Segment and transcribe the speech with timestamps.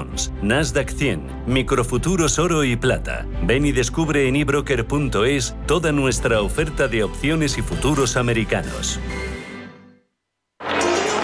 [0.00, 3.26] Jones, Nasdaq 100, Microfuturos Oro y Plata.
[3.44, 8.98] Ven y descubre en ebroker.es toda nuestra oferta de opciones y futuros americanos.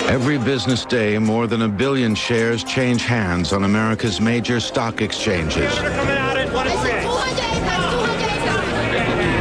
[0.08, 5.72] Every business day, more than a billion shares change hands on America's major stock exchanges.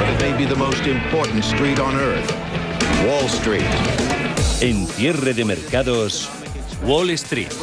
[0.09, 2.31] It may be the most important street on earth,
[3.05, 3.63] Wall Street.
[4.61, 6.29] En cierre de mercados,
[6.83, 7.53] Wall Street.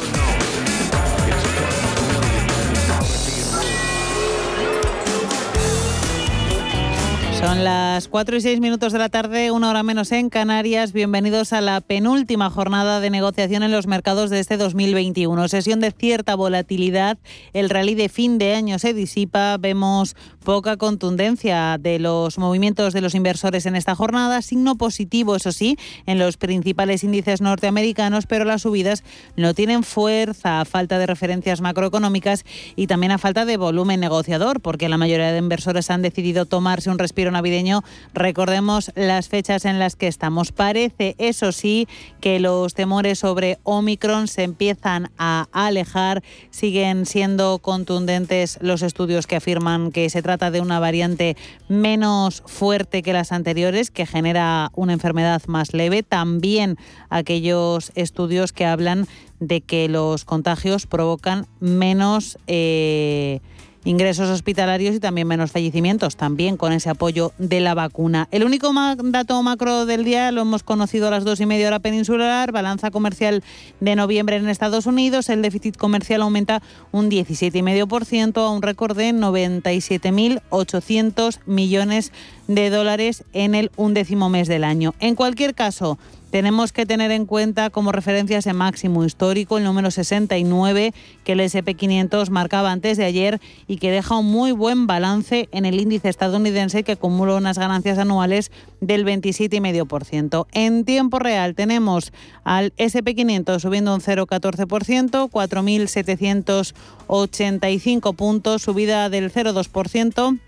[7.43, 10.93] Son las 4 y 6 minutos de la tarde, una hora menos en Canarias.
[10.93, 15.49] Bienvenidos a la penúltima jornada de negociación en los mercados de este 2021.
[15.49, 17.17] Sesión de cierta volatilidad.
[17.51, 19.57] El rally de fin de año se disipa.
[19.57, 24.41] Vemos poca contundencia de los movimientos de los inversores en esta jornada.
[24.41, 29.03] Signo positivo, eso sí, en los principales índices norteamericanos, pero las subidas
[29.35, 32.45] no tienen fuerza a falta de referencias macroeconómicas
[32.77, 36.89] y también a falta de volumen negociador, porque la mayoría de inversores han decidido tomarse
[36.89, 40.51] un respiro navideño, recordemos las fechas en las que estamos.
[40.51, 41.87] Parece, eso sí,
[42.21, 46.23] que los temores sobre Omicron se empiezan a alejar.
[46.49, 51.35] Siguen siendo contundentes los estudios que afirman que se trata de una variante
[51.67, 56.03] menos fuerte que las anteriores, que genera una enfermedad más leve.
[56.03, 56.77] También
[57.09, 59.07] aquellos estudios que hablan
[59.39, 62.37] de que los contagios provocan menos...
[62.47, 63.41] Eh,
[63.85, 68.27] ingresos hospitalarios y también menos fallecimientos, también con ese apoyo de la vacuna.
[68.31, 68.71] El único
[69.03, 72.89] dato macro del día lo hemos conocido a las dos y media hora peninsular, balanza
[72.91, 73.43] comercial
[73.79, 79.11] de noviembre en Estados Unidos, el déficit comercial aumenta un 17,5% a un récord de
[79.11, 82.11] 97.800 millones
[82.47, 84.93] de dólares en el undécimo mes del año.
[84.99, 85.97] En cualquier caso,
[86.33, 90.91] tenemos que tener en cuenta como referencia ese máximo histórico, el número 69,
[91.23, 95.65] que el SP500 marcaba antes de ayer y que deja un muy buen balance en
[95.65, 100.47] el índice estadounidense que acumula unas ganancias anuales del 27,5%.
[100.53, 102.11] En tiempo real tenemos
[102.43, 110.39] al SP500 subiendo un 0,14%, 4.785 puntos, subida del 0,2%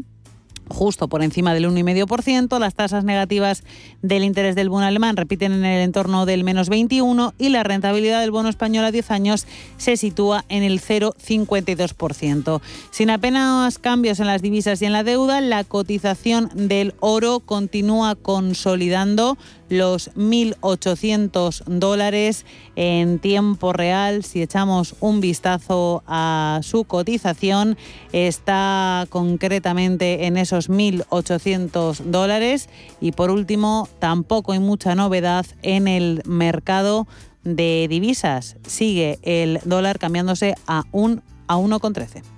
[0.69, 2.59] justo por encima del 1,5%.
[2.59, 3.63] Las tasas negativas
[4.01, 8.22] del interés del bono alemán repiten en el entorno del menos 21 y la rentabilidad
[8.22, 9.47] del bono español a 10 años
[9.78, 12.62] se sitúa en el 0,52%.
[12.91, 18.16] Sin apenas cambios en las divisas y en la deuda, la cotización del oro continúa
[18.16, 19.38] consolidando
[19.78, 22.45] los 1.800 dólares
[22.75, 24.23] en tiempo real.
[24.23, 27.78] Si echamos un vistazo a su cotización,
[28.12, 32.69] está concretamente en esos 1.800 dólares.
[33.01, 37.07] Y por último, tampoco hay mucha novedad en el mercado
[37.44, 38.57] de divisas.
[38.66, 42.32] Sigue el dólar cambiándose a, un, a 1,13.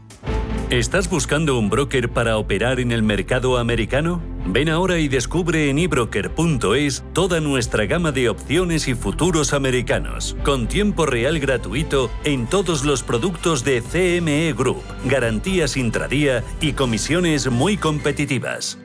[0.72, 4.20] ¿Estás buscando un broker para operar en el mercado americano?
[4.48, 10.68] Ven ahora y descubre en ebroker.es toda nuestra gama de opciones y futuros americanos, con
[10.68, 17.78] tiempo real gratuito en todos los productos de CME Group, garantías intradía y comisiones muy
[17.78, 18.80] competitivas.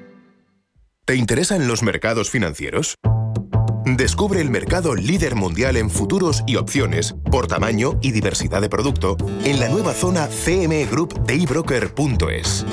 [1.07, 2.97] ¿Te interesan los mercados financieros?
[3.97, 9.17] Descubre el mercado líder mundial en futuros y opciones por tamaño y diversidad de producto
[9.45, 12.67] en la nueva zona CME Group de ebroker.es.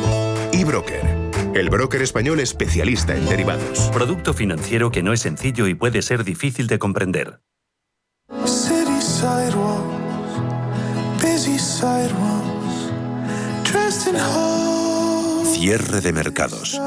[0.51, 1.01] eBroker,
[1.55, 3.89] el broker español especialista en derivados.
[3.93, 7.39] Producto financiero que no es sencillo y puede ser difícil de comprender.
[15.53, 16.79] Cierre de mercados.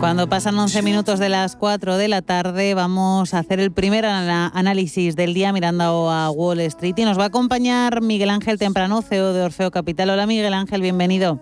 [0.00, 4.06] Cuando pasan 11 minutos de las 4 de la tarde, vamos a hacer el primer
[4.06, 9.02] análisis del día mirando a Wall Street y nos va a acompañar Miguel Ángel Temprano,
[9.02, 10.08] CEO de Orfeo Capital.
[10.08, 11.38] Hola Miguel Ángel, bienvenido.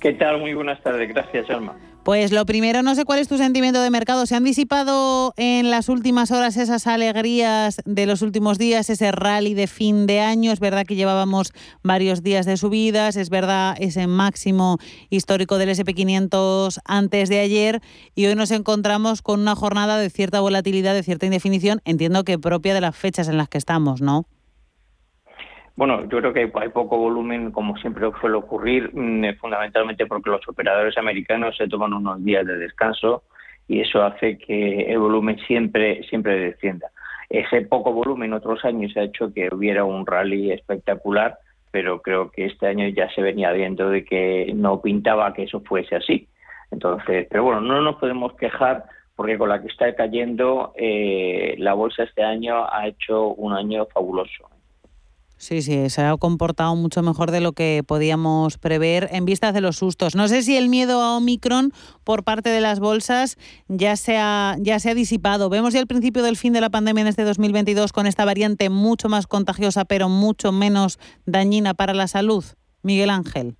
[0.00, 0.38] ¿Qué tal?
[0.38, 1.08] Muy buenas tardes.
[1.08, 1.76] Gracias, Alma.
[2.08, 4.24] Pues lo primero, no sé cuál es tu sentimiento de mercado.
[4.24, 9.52] ¿Se han disipado en las últimas horas esas alegrías de los últimos días, ese rally
[9.52, 10.50] de fin de año?
[10.50, 11.52] Es verdad que llevábamos
[11.82, 14.78] varios días de subidas, es verdad ese máximo
[15.10, 17.82] histórico del SP500 antes de ayer
[18.14, 22.38] y hoy nos encontramos con una jornada de cierta volatilidad, de cierta indefinición, entiendo que
[22.38, 24.24] propia de las fechas en las que estamos, ¿no?
[25.78, 30.40] Bueno, yo creo que hay poco volumen, como siempre suele ocurrir, mm, fundamentalmente porque los
[30.48, 33.22] operadores americanos se toman unos días de descanso
[33.68, 36.90] y eso hace que el volumen siempre siempre descienda.
[37.30, 41.38] Ese poco volumen otros años ha hecho que hubiera un rally espectacular,
[41.70, 45.60] pero creo que este año ya se venía viendo de que no pintaba que eso
[45.60, 46.26] fuese así.
[46.72, 48.82] Entonces, pero bueno, no nos podemos quejar
[49.14, 53.86] porque con la que está cayendo eh, la bolsa este año ha hecho un año
[53.94, 54.57] fabuloso.
[55.38, 59.60] Sí, sí, se ha comportado mucho mejor de lo que podíamos prever en vista de
[59.60, 60.16] los sustos.
[60.16, 61.70] No sé si el miedo a Omicron
[62.02, 63.36] por parte de las bolsas
[63.68, 65.48] ya se ha, ya se ha disipado.
[65.48, 68.68] Vemos ya el principio del fin de la pandemia en este 2022 con esta variante
[68.68, 72.44] mucho más contagiosa, pero mucho menos dañina para la salud.
[72.82, 73.54] Miguel Ángel.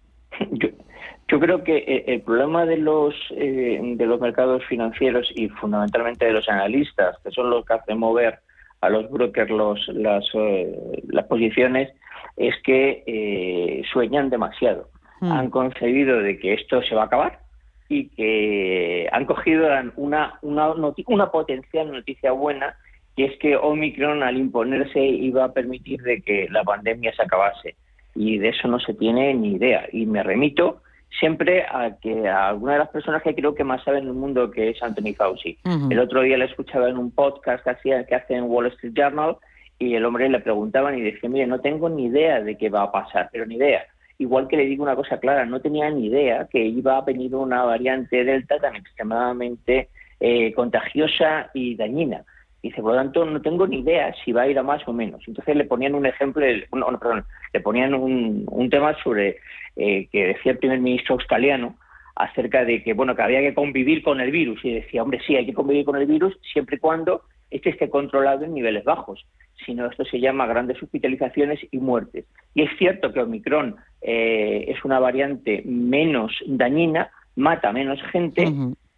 [1.30, 6.24] Yo, creo que eh, el problema de los, eh, de los mercados financieros y fundamentalmente
[6.24, 8.40] de los analistas, que son los que hacen mover
[8.80, 11.92] a los brokers los, las, eh, las posiciones
[12.36, 14.88] es que eh, sueñan demasiado.
[15.20, 15.32] Hmm.
[15.32, 17.40] Han concebido de que esto se va a acabar
[17.88, 20.74] y que han cogido una, una,
[21.06, 22.76] una potencial noticia buena
[23.16, 27.74] que es que Omicron al imponerse iba a permitir de que la pandemia se acabase
[28.14, 30.82] y de eso no se tiene ni idea y me remito
[31.18, 34.14] siempre a que a alguna de las personas que creo que más saben en el
[34.14, 35.58] mundo, que es Anthony Fauci.
[35.90, 38.92] El otro día le escuchaba en un podcast que, hacía, que hace en Wall Street
[38.94, 39.36] Journal
[39.78, 42.82] y el hombre le preguntaban y decía, mire, no tengo ni idea de qué va
[42.82, 43.84] a pasar, pero ni idea.
[44.18, 47.34] Igual que le digo una cosa clara, no tenía ni idea que iba a venir
[47.34, 49.88] una variante Delta tan extremadamente
[50.18, 52.24] eh, contagiosa y dañina.
[52.68, 54.92] Dice, por lo tanto, no tengo ni idea si va a ir a más o
[54.92, 55.22] menos.
[55.26, 57.24] Entonces le ponían un ejemplo, no, perdón,
[57.54, 59.38] le ponían un, un tema sobre
[59.74, 61.76] eh, que decía el primer ministro australiano
[62.14, 64.62] acerca de que, bueno, que había que convivir con el virus.
[64.62, 67.88] Y decía, hombre, sí, hay que convivir con el virus siempre y cuando este esté
[67.88, 69.24] controlado en niveles bajos.
[69.64, 72.26] Si no, esto se llama grandes hospitalizaciones y muertes.
[72.52, 78.44] Y es cierto que Omicron eh, es una variante menos dañina, mata menos gente,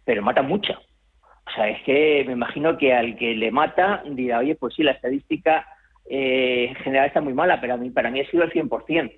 [0.03, 0.77] pero mata mucha.
[1.51, 4.83] O sea, es que me imagino que al que le mata dirá, oye, pues sí,
[4.83, 5.65] la estadística
[6.09, 9.11] eh, en general está muy mala, pero a mí, para mí ha sido el 100%.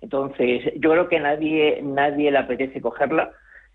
[0.00, 3.32] Entonces, yo creo que nadie, nadie le apetece cogerla.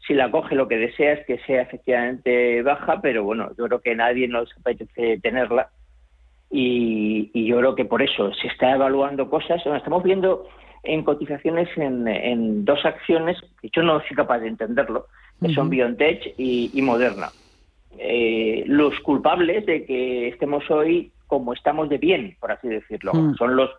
[0.08, 3.82] Si la coge, lo que desea es que sea efectivamente baja, pero bueno, yo creo
[3.82, 5.70] que nadie nos apetece tenerla.
[6.50, 9.62] Y, yo creo que por eso se está evaluando cosas.
[9.66, 10.48] estamos viendo
[10.84, 15.08] en cotizaciones en, dos acciones, que yo no soy capaz de entenderlo,
[15.42, 17.30] que son BioNTech y Moderna.
[17.98, 23.14] Eh, los culpables de que estemos hoy como estamos de bien, por así decirlo.
[23.14, 23.36] Hmm.
[23.36, 23.70] Son los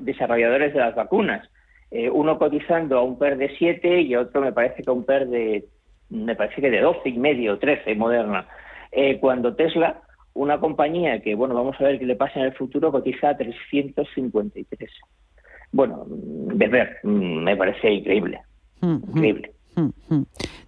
[0.00, 1.48] desarrolladores de las vacunas.
[1.90, 5.04] Eh, uno cotizando a un PER de 7 y otro me parece que a un
[5.04, 5.64] PER de,
[6.08, 8.46] me parece que de 12 y medio, 13, moderna.
[8.92, 10.00] Eh, cuando Tesla,
[10.34, 13.36] una compañía que, bueno, vamos a ver qué le pasa en el futuro, cotiza a
[13.36, 14.90] 353.
[15.72, 18.40] Bueno, de ver, mm, me parece increíble.
[18.80, 19.10] Hmm, hmm.
[19.10, 19.52] Increíble.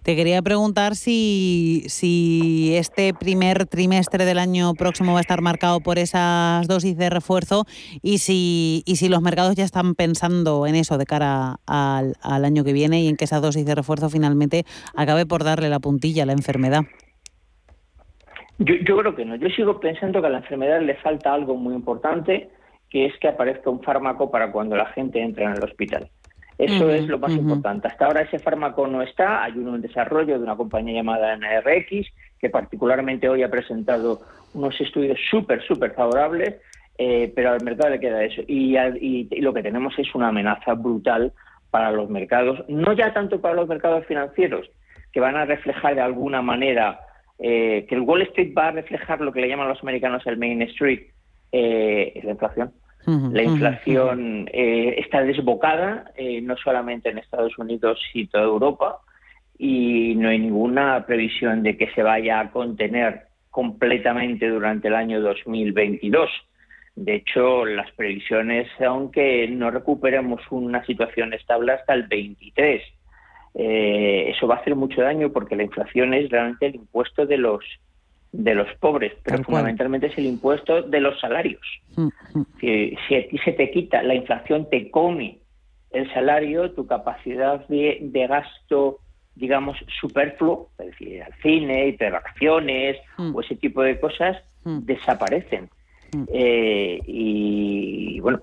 [0.03, 5.79] Te quería preguntar si, si este primer trimestre del año próximo va a estar marcado
[5.79, 7.65] por esas dosis de refuerzo
[8.01, 12.63] y si, y si los mercados ya están pensando en eso de cara al, año
[12.63, 14.63] que viene y en que esa dosis de refuerzo finalmente
[14.95, 16.81] acabe por darle la puntilla a la enfermedad.
[18.59, 19.35] Yo, yo creo que no.
[19.35, 22.49] Yo sigo pensando que a la enfermedad le falta algo muy importante,
[22.89, 26.09] que es que aparezca un fármaco para cuando la gente entra en el hospital.
[26.57, 27.87] Eso es lo más importante.
[27.87, 32.07] Hasta ahora ese fármaco no está, hay uno en desarrollo de una compañía llamada NRX,
[32.39, 34.21] que particularmente hoy ha presentado
[34.53, 36.55] unos estudios súper, súper favorables,
[36.97, 38.41] eh, pero al mercado le queda eso.
[38.47, 38.75] Y,
[39.41, 41.33] lo que tenemos es una amenaza brutal
[41.71, 44.69] para los mercados, no ya tanto para los mercados financieros,
[45.11, 46.99] que van a reflejar de alguna manera,
[47.39, 50.37] eh, que el Wall Street va a reflejar lo que le llaman los americanos el
[50.37, 51.07] Main Street,
[51.51, 52.71] eh, la inflación
[53.05, 58.99] la inflación eh, está desbocada, eh, no solamente en Estados Unidos y toda Europa.
[59.57, 65.21] y no hay ninguna previsión de que se vaya a contener completamente durante el año
[65.21, 66.29] 2022.
[66.95, 72.81] De hecho, las previsiones, aunque no recuperemos una situación estable hasta el 23,
[73.55, 77.37] eh, eso va a hacer mucho daño porque la inflación es realmente el impuesto de
[77.37, 77.63] los
[78.33, 81.61] de los pobres, pero fundamentalmente es el impuesto de los salarios.
[81.95, 82.45] Mm, mm.
[82.59, 85.39] Si, si a ti se te quita, la inflación te come
[85.91, 88.97] el salario, tu capacidad de, de gasto,
[89.35, 93.35] digamos, superfluo, es decir, al cine, ir de vacaciones mm.
[93.35, 95.69] o ese tipo de cosas, desaparecen.
[96.33, 98.41] Eh, y bueno,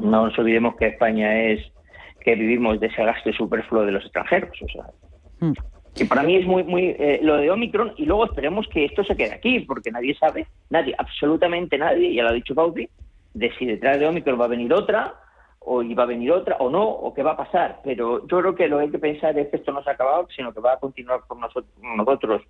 [0.00, 1.60] no nos olvidemos que España es
[2.20, 4.50] que vivimos de ese gasto superfluo de los extranjeros.
[4.60, 5.54] O sea.
[5.94, 9.04] Que para mí es muy, muy eh, lo de Omicron y luego esperemos que esto
[9.04, 12.88] se quede aquí, porque nadie sabe, nadie, absolutamente nadie, ya lo ha dicho Bauti,
[13.32, 15.14] de si detrás de Omicron va a venir otra
[15.60, 17.80] o va a venir otra o no, o qué va a pasar.
[17.84, 19.94] Pero yo creo que lo que hay que pensar es que esto no se ha
[19.94, 22.42] acabado, sino que va a continuar con nosotros, nosotros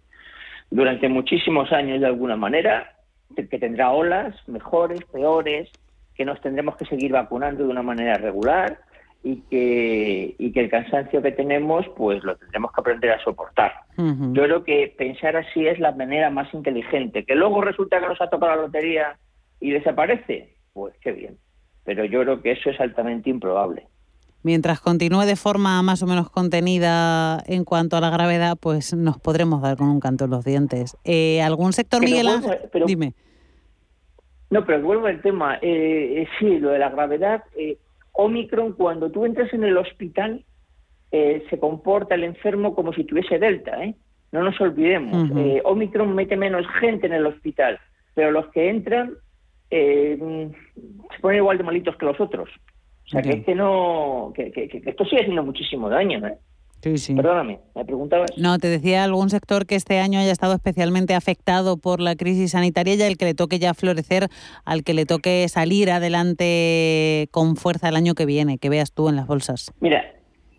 [0.70, 2.96] durante muchísimos años de alguna manera,
[3.36, 5.70] que tendrá olas mejores, peores,
[6.14, 8.78] que nos tendremos que seguir vacunando de una manera regular
[9.24, 13.72] y que, y que el cansancio que tenemos pues lo tendremos que aprender a soportar.
[13.96, 17.24] Yo creo que pensar así es la manera más inteligente.
[17.24, 19.16] Que luego resulta que nos ha tocado la lotería
[19.60, 21.38] y desaparece, pues qué bien.
[21.84, 23.86] Pero yo creo que eso es altamente improbable.
[24.42, 29.18] Mientras continúe de forma más o menos contenida en cuanto a la gravedad, pues nos
[29.18, 30.98] podremos dar con un canto en los dientes.
[31.04, 32.58] Eh, ¿Algún sector, Miguel Ángel?
[32.86, 33.14] Dime.
[34.50, 35.56] No, pero vuelvo al tema.
[35.62, 37.42] Eh, eh, sí, lo de la gravedad.
[37.56, 37.78] Eh,
[38.14, 40.44] Omicron, cuando tú entras en el hospital,
[41.10, 43.94] eh, se comporta el enfermo como si tuviese Delta, ¿eh?
[44.32, 45.30] No nos olvidemos.
[45.36, 47.78] Eh, Omicron mete menos gente en el hospital,
[48.14, 49.14] pero los que entran
[49.70, 52.48] se ponen igual de malitos que los otros.
[53.06, 56.38] O sea, que, que, no, que, que, esto sigue haciendo muchísimo daño, ¿eh?
[56.84, 57.14] Sí, sí.
[57.14, 58.30] Perdóname, ¿me preguntabas?
[58.36, 62.50] No, te decía algún sector que este año haya estado especialmente afectado por la crisis
[62.50, 64.28] sanitaria y al que le toque ya florecer,
[64.66, 69.08] al que le toque salir adelante con fuerza el año que viene, que veas tú
[69.08, 69.72] en las bolsas.
[69.80, 70.04] Mira,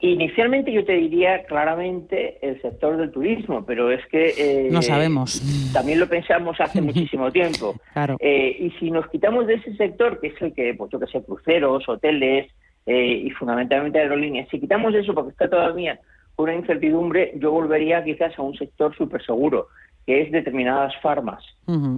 [0.01, 4.33] Inicialmente yo te diría claramente el sector del turismo, pero es que...
[4.37, 5.41] Eh, no sabemos.
[5.73, 7.75] También lo pensamos hace muchísimo tiempo.
[7.93, 8.17] Claro.
[8.19, 11.07] Eh, y si nos quitamos de ese sector, que es el que, pues yo que
[11.07, 12.51] sé, cruceros, hoteles
[12.85, 15.99] eh, y fundamentalmente aerolíneas, si quitamos eso porque está todavía
[16.37, 19.67] una incertidumbre, yo volvería quizás a un sector súper seguro,
[20.05, 21.43] que es determinadas farmas,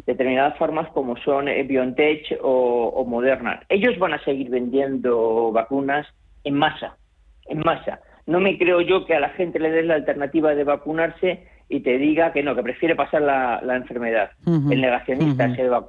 [0.05, 3.61] determinadas farmas como son eh, BioNTech o, Moderna.
[3.69, 6.07] Ellos van a seguir vendiendo vacunas
[6.43, 6.97] en masa,
[7.47, 7.99] en masa.
[8.25, 11.81] No me creo yo que a la gente le des la alternativa de vacunarse y
[11.81, 14.31] te diga que no, que prefiere pasar la, enfermedad.
[14.45, 15.47] El negacionista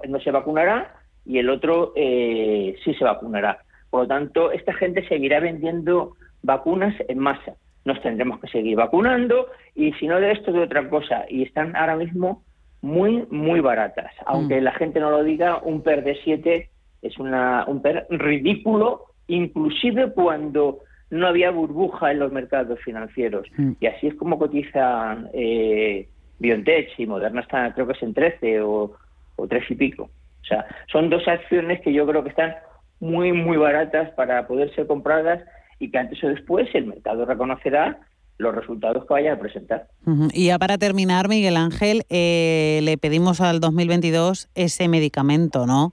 [0.08, 3.58] no se vacunará y el otro eh, sí se vacunará.
[3.90, 9.48] Por lo tanto, esta gente seguirá vendiendo vacunas en masa nos tendremos que seguir vacunando
[9.74, 12.42] y si no de esto de otra cosa y están ahora mismo
[12.82, 14.64] muy muy baratas aunque mm.
[14.64, 16.70] la gente no lo diga un PER de 7
[17.02, 20.80] es una, un PER ridículo inclusive cuando
[21.10, 23.72] no había burbuja en los mercados financieros mm.
[23.80, 26.08] y así es como cotizan eh,
[26.38, 28.92] BioNTech y Moderna está creo que es en 13 o,
[29.36, 30.10] o 3 y pico
[30.42, 32.54] o sea son dos acciones que yo creo que están
[33.00, 35.42] muy muy baratas para poder ser compradas
[35.78, 38.00] y que antes o después el mercado reconocerá
[38.38, 39.88] los resultados que vaya a presentar.
[40.32, 45.92] Y ya para terminar, Miguel Ángel, eh, le pedimos al 2022 ese medicamento, ¿no?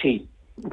[0.00, 0.28] Sí,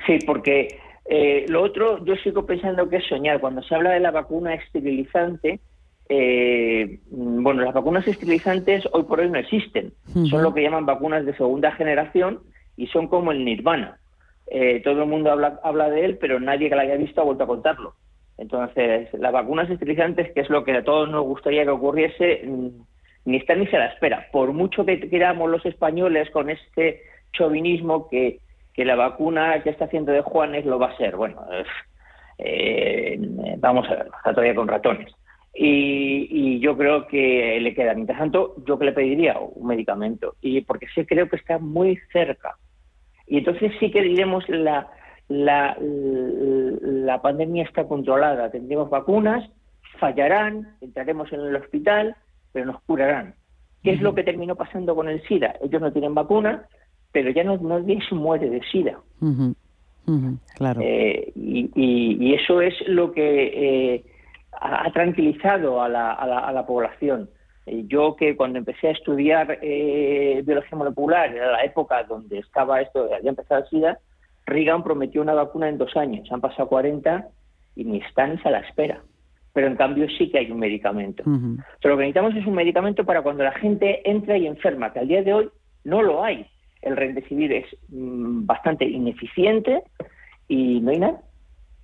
[0.05, 3.39] sí, porque eh, lo otro yo sigo pensando que es soñar.
[3.41, 5.60] Cuando se habla de la vacuna esterilizante,
[6.08, 9.93] eh, bueno, las vacunas esterilizantes hoy por hoy no existen.
[10.29, 12.39] Son lo que llaman vacunas de segunda generación
[12.77, 13.99] y son como el nirvana.
[14.51, 17.25] Eh, todo el mundo habla, habla de él, pero nadie que la haya visto ha
[17.25, 17.94] vuelto a contarlo.
[18.38, 22.70] Entonces, las vacunas esterilizantes, que es lo que a todos nos gustaría que ocurriese, mm,
[23.25, 24.27] ni está ni se la espera.
[24.32, 27.01] Por mucho que queramos los españoles con este
[27.34, 28.39] chauvinismo que,
[28.77, 31.18] la vacuna que está haciendo de Juanes lo va a ser.
[31.18, 31.41] Bueno,
[32.38, 33.20] eh,
[33.58, 35.13] vamos a ver, está todavía con ratones.
[35.53, 37.94] Y, y, yo creo que le queda.
[37.94, 40.36] Mientras tanto, yo que le pediría un medicamento.
[40.41, 42.56] Y porque sí creo que está muy cerca
[43.30, 44.88] y entonces sí que diremos la,
[45.30, 49.48] la, la pandemia está controlada, tendremos vacunas,
[50.00, 52.16] fallarán, entraremos en el hospital,
[52.52, 53.36] pero nos curarán.
[53.84, 55.56] ¿Qué es lo que terminó pasando con el SIDA?
[55.62, 56.66] Ellos no tienen vacuna,
[57.12, 59.00] pero ya no, nadie se muere de SIDA.
[60.56, 60.82] claro.
[60.84, 64.04] Eh, y, y, eso es lo que eh,
[64.60, 67.30] ha tranquilizado a la, a la, a la población.
[67.70, 72.82] Eh, yo que cuando empecé a estudiar eh, biología molecular, era la época donde estaba
[72.82, 74.00] esto, había empezado el SIDA,
[74.48, 77.28] Reagan prometió una vacuna en dos años, han pasado 40
[77.76, 79.04] y ni están a la espera.
[79.54, 81.24] pero en cambio sí que hay un medicamento.
[81.24, 85.00] Pero lo que necesitamos es un medicamento para cuando la gente entra y enferma, que
[85.00, 85.50] al día de hoy
[85.84, 86.48] no lo hay.
[86.82, 89.84] El Remdesivir es mm, bastante ineficiente
[90.48, 91.22] y no hay nada.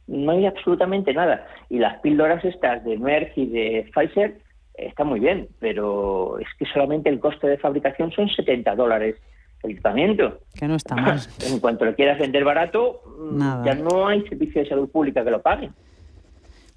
[0.08, 1.46] No hay absolutamente nada.
[1.70, 4.45] Y las píldoras estas de Merck y de Pfizer
[4.77, 9.15] están muy bien, pero es que solamente el coste de fabricación son 70 dólares
[9.63, 10.39] el tratamiento.
[10.53, 11.20] Que no está mal.
[11.48, 15.32] en cuanto le quieras vender barato, mm, ya no hay servicio de salud pública que
[15.32, 15.70] lo pague.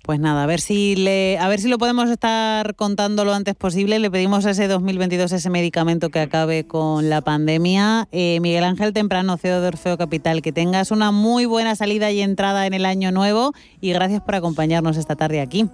[0.08, 3.54] Pues nada, a ver si le, a ver si lo podemos estar contando lo antes
[3.54, 3.98] posible.
[3.98, 8.08] Le pedimos a ese 2022 ese medicamento que acabe con la pandemia.
[8.10, 12.22] Eh, Miguel Ángel Temprano, CEO de Orfeo Capital, que tengas una muy buena salida y
[12.22, 13.52] entrada en el año nuevo
[13.82, 15.68] y gracias por acompañarnos esta tarde aquí.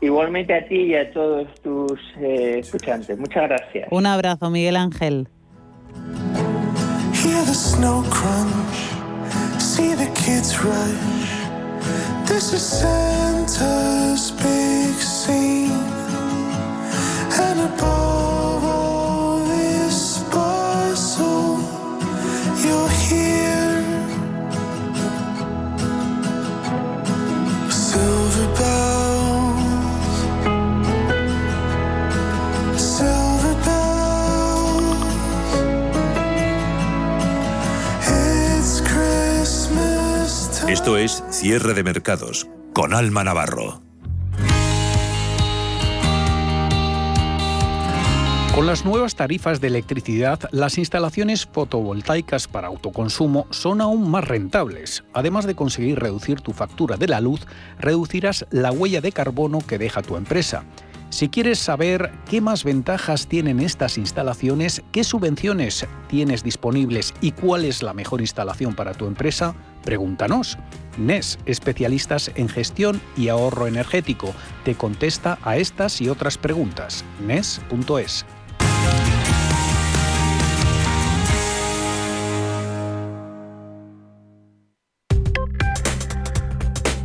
[0.00, 3.18] Igualmente a ti y a todos tus eh, escuchantes.
[3.18, 3.88] Muchas gracias.
[3.90, 5.28] Un abrazo, Miguel Ángel.
[12.30, 15.70] This is Santa's big scene,
[17.38, 21.58] and above all this bustle,
[22.62, 23.49] you're here.
[40.80, 43.82] Esto es Cierre de Mercados con Alma Navarro.
[48.54, 55.04] Con las nuevas tarifas de electricidad, las instalaciones fotovoltaicas para autoconsumo son aún más rentables.
[55.12, 57.46] Además de conseguir reducir tu factura de la luz,
[57.78, 60.64] reducirás la huella de carbono que deja tu empresa.
[61.10, 67.64] Si quieres saber qué más ventajas tienen estas instalaciones, qué subvenciones tienes disponibles y cuál
[67.64, 70.56] es la mejor instalación para tu empresa, pregúntanos.
[70.98, 74.32] NES, especialistas en gestión y ahorro energético,
[74.64, 77.04] te contesta a estas y otras preguntas.
[77.26, 78.24] NES.es.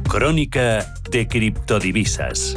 [0.08, 2.56] Crónica de criptodivisas.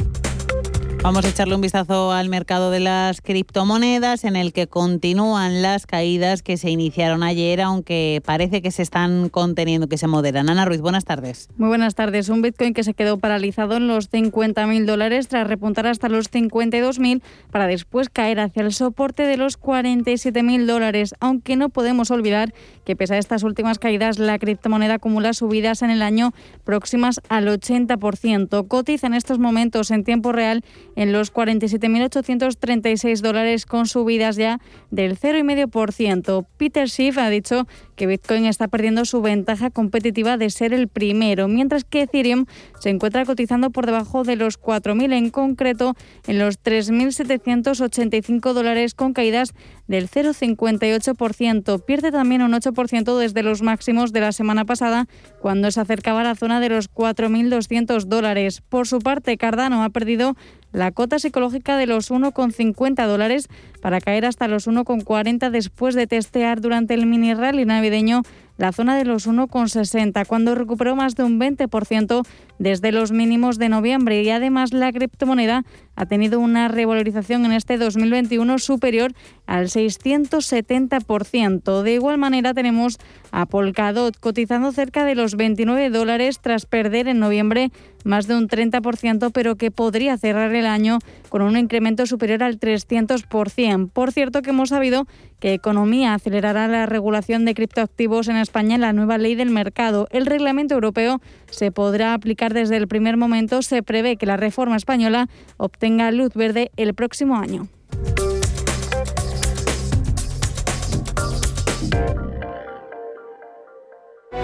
[1.01, 5.87] Vamos a echarle un vistazo al mercado de las criptomonedas en el que continúan las
[5.87, 10.49] caídas que se iniciaron ayer, aunque parece que se están conteniendo, que se moderan.
[10.49, 11.47] Ana Ruiz, buenas tardes.
[11.55, 12.27] Muy buenas tardes.
[12.27, 17.21] Un Bitcoin que se quedó paralizado en los 50.000 dólares tras repuntar hasta los 52.000
[17.49, 22.53] para después caer hacia el soporte de los 47.000 dólares, aunque no podemos olvidar
[22.89, 27.47] que pese a estas últimas caídas, la criptomoneda acumula subidas en el año próximas al
[27.47, 28.67] 80%.
[28.67, 30.63] Cotiza en estos momentos en tiempo real
[30.95, 36.47] en los 47.836 dólares con subidas ya del 0,5%.
[36.57, 37.67] Peter Schiff ha dicho
[37.99, 42.45] que Bitcoin está perdiendo su ventaja competitiva de ser el primero, mientras que Ethereum
[42.79, 49.11] se encuentra cotizando por debajo de los 4.000, en concreto en los 3.785 dólares con
[49.11, 49.53] caídas
[49.87, 51.83] del 0,58%.
[51.83, 55.07] Pierde también un 8% desde los máximos de la semana pasada,
[55.41, 58.61] cuando se acercaba a la zona de los 4.200 dólares.
[58.61, 60.37] Por su parte, Cardano ha perdido
[60.71, 63.47] la cota psicológica de los 1,50 dólares
[63.81, 68.23] para caer hasta los 1,40 después de testear durante el mini rally navideño
[68.59, 72.27] la zona de los 1,60, cuando recuperó más de un 20%
[72.59, 74.21] desde los mínimos de noviembre.
[74.21, 75.63] Y además la criptomoneda
[75.95, 79.13] ha tenido una revalorización en este 2021 superior
[79.47, 81.83] al 670%.
[81.83, 82.97] De igual manera tenemos
[83.31, 87.71] a Polkadot cotizando cerca de los 29 dólares tras perder en noviembre
[88.03, 92.59] más de un 30%, pero que podría cerrar el año con un incremento superior al
[92.59, 93.89] 300%.
[93.91, 95.05] Por cierto que hemos sabido
[95.39, 100.07] que Economía acelerará la regulación de criptoactivos en España la nueva ley del mercado.
[100.09, 103.61] El reglamento europeo se podrá aplicar desde el primer momento.
[103.61, 107.67] Se prevé que la reforma española obtenga luz verde el próximo año.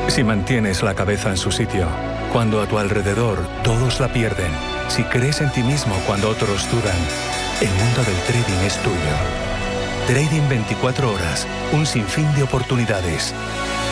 [0.08, 1.88] Si mantienes la cabeza en su sitio,
[2.32, 4.52] cuando a tu alrededor todos la pierden,
[4.88, 7.02] si crees en ti mismo cuando otros dudan,
[7.60, 9.16] el mundo del trading es tuyo.
[10.06, 13.34] Trading 24 horas, un sinfín de oportunidades.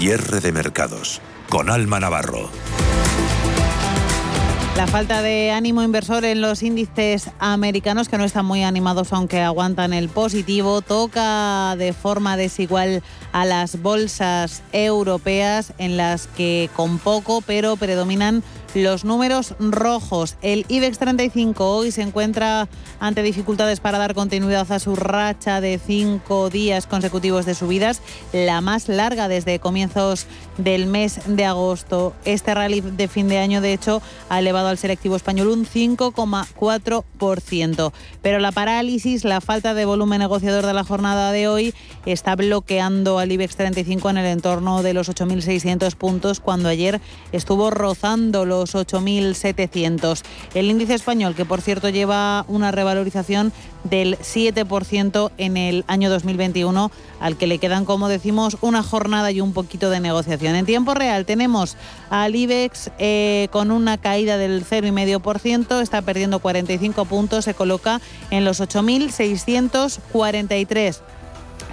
[0.00, 2.48] Cierre de mercados con Alma Navarro.
[4.74, 9.42] La falta de ánimo inversor en los índices americanos, que no están muy animados aunque
[9.42, 16.98] aguantan el positivo, toca de forma desigual a las bolsas europeas en las que con
[16.98, 18.42] poco pero predominan
[18.74, 20.36] los números rojos.
[20.42, 22.68] El IBEX 35 hoy se encuentra
[23.00, 28.02] ante dificultades para dar continuidad a su racha de cinco días consecutivos de subidas,
[28.32, 30.26] la más larga desde comienzos
[30.58, 32.14] del mes de agosto.
[32.24, 37.92] Este rally de fin de año, de hecho, ha elevado al selectivo español un 5,4%.
[38.22, 41.74] Pero la parálisis, la falta de volumen negociador de la jornada de hoy,
[42.06, 47.00] está bloqueando al IBEX 35 en el entorno de los 8.600 puntos, cuando ayer
[47.32, 50.22] estuvo rozando los 8.700.
[50.54, 53.52] El índice español, que por cierto lleva una revalorización
[53.84, 59.40] del 7% en el año 2021, al que le quedan, como decimos, una jornada y
[59.40, 60.54] un poquito de negociación.
[60.54, 61.76] En tiempo real tenemos
[62.10, 68.44] al IBEX eh, con una caída del 0,5%, está perdiendo 45 puntos, se coloca en
[68.44, 71.00] los 8.643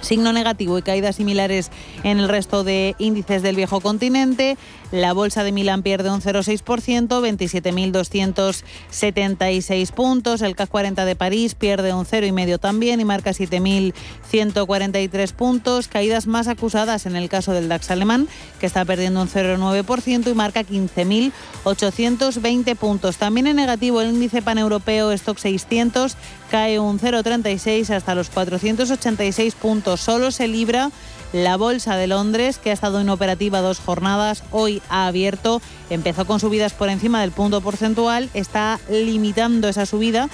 [0.00, 1.70] signo negativo y caídas similares
[2.02, 4.56] en el resto de índices del viejo continente.
[4.90, 10.40] La bolsa de Milán pierde un 0,6%, 27.276 puntos.
[10.40, 15.88] El CAC 40 de París pierde un 0,5 también y marca 7.143 puntos.
[15.88, 18.28] Caídas más acusadas en el caso del DAX alemán,
[18.60, 23.18] que está perdiendo un 0,9% y marca 15.820 puntos.
[23.18, 26.16] También en negativo el índice paneuropeo Stock 600
[26.50, 29.87] cae un 0,36 hasta los 486 puntos.
[29.96, 30.90] Solo se libra
[31.32, 36.40] la Bolsa de Londres, que ha estado inoperativa dos jornadas, hoy ha abierto, empezó con
[36.40, 40.28] subidas por encima del punto porcentual, está limitando esa subida,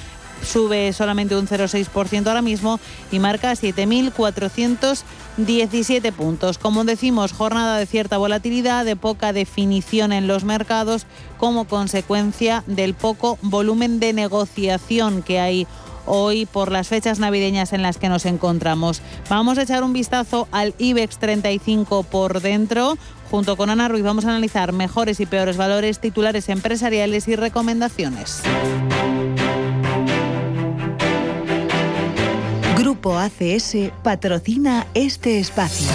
[0.44, 2.78] sube solamente un 0,6% ahora mismo
[3.10, 6.58] y marca 7.417 puntos.
[6.58, 11.06] Como decimos, jornada de cierta volatilidad, de poca definición en los mercados
[11.38, 15.66] como consecuencia del poco volumen de negociación que hay
[16.06, 19.02] hoy por las fechas navideñas en las que nos encontramos.
[19.28, 22.96] Vamos a echar un vistazo al IBEX 35 por dentro.
[23.30, 28.42] Junto con Ana Ruiz vamos a analizar mejores y peores valores, titulares empresariales y recomendaciones.
[32.76, 35.88] Grupo ACS patrocina este espacio.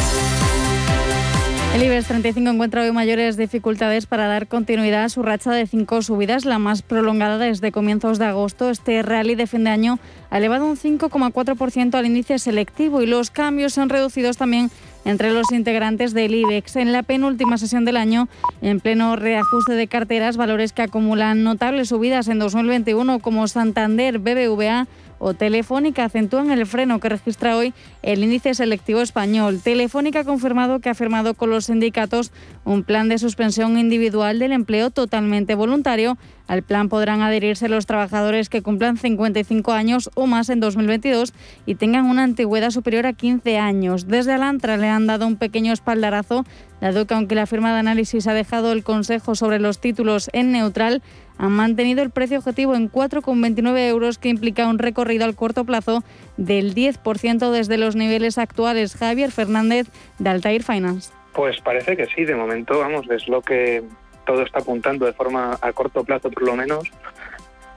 [1.73, 6.01] El IBEX 35 encuentra hoy mayores dificultades para dar continuidad a su racha de cinco
[6.01, 8.71] subidas, la más prolongada desde comienzos de agosto.
[8.71, 9.99] Este rally de fin de año
[10.31, 14.71] ha elevado un 5,4% al índice selectivo y los cambios son reducidos también
[15.05, 16.75] entre los integrantes del IBEX.
[16.75, 18.27] En la penúltima sesión del año,
[18.63, 24.87] en pleno reajuste de carteras, valores que acumulan notables subidas en 2021 como Santander, BBVA,
[25.19, 29.61] o Telefónica acentúan el freno que registra hoy el índice selectivo español.
[29.61, 32.31] Telefónica ha confirmado que ha firmado con los sindicatos
[32.65, 36.17] un plan de suspensión individual del empleo totalmente voluntario.
[36.47, 41.33] Al plan podrán adherirse los trabajadores que cumplan 55 años o más en 2022
[41.65, 44.07] y tengan una antigüedad superior a 15 años.
[44.07, 46.45] Desde Alantra le han dado un pequeño espaldarazo,
[46.81, 50.51] dado que aunque la firma de análisis ha dejado el consejo sobre los títulos en
[50.51, 51.03] neutral,
[51.39, 56.03] han mantenido el precio objetivo en 4,29 euros, que implica un recorrido al corto plazo
[56.35, 58.95] del 10% desde los niveles actuales.
[58.95, 59.87] Javier Fernández,
[60.19, 61.11] de Altair Finance.
[61.33, 63.81] Pues parece que sí, de momento, vamos, es lo que
[64.25, 66.91] todo está apuntando de forma a corto plazo, por lo menos.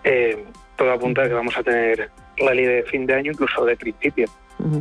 [0.03, 0.45] Eh,
[0.77, 4.27] todo apunta a que vamos a tener rally de fin de año, incluso de principio.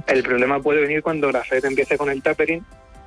[0.07, 2.63] El problema puede venir cuando la Fed empiece con el tapering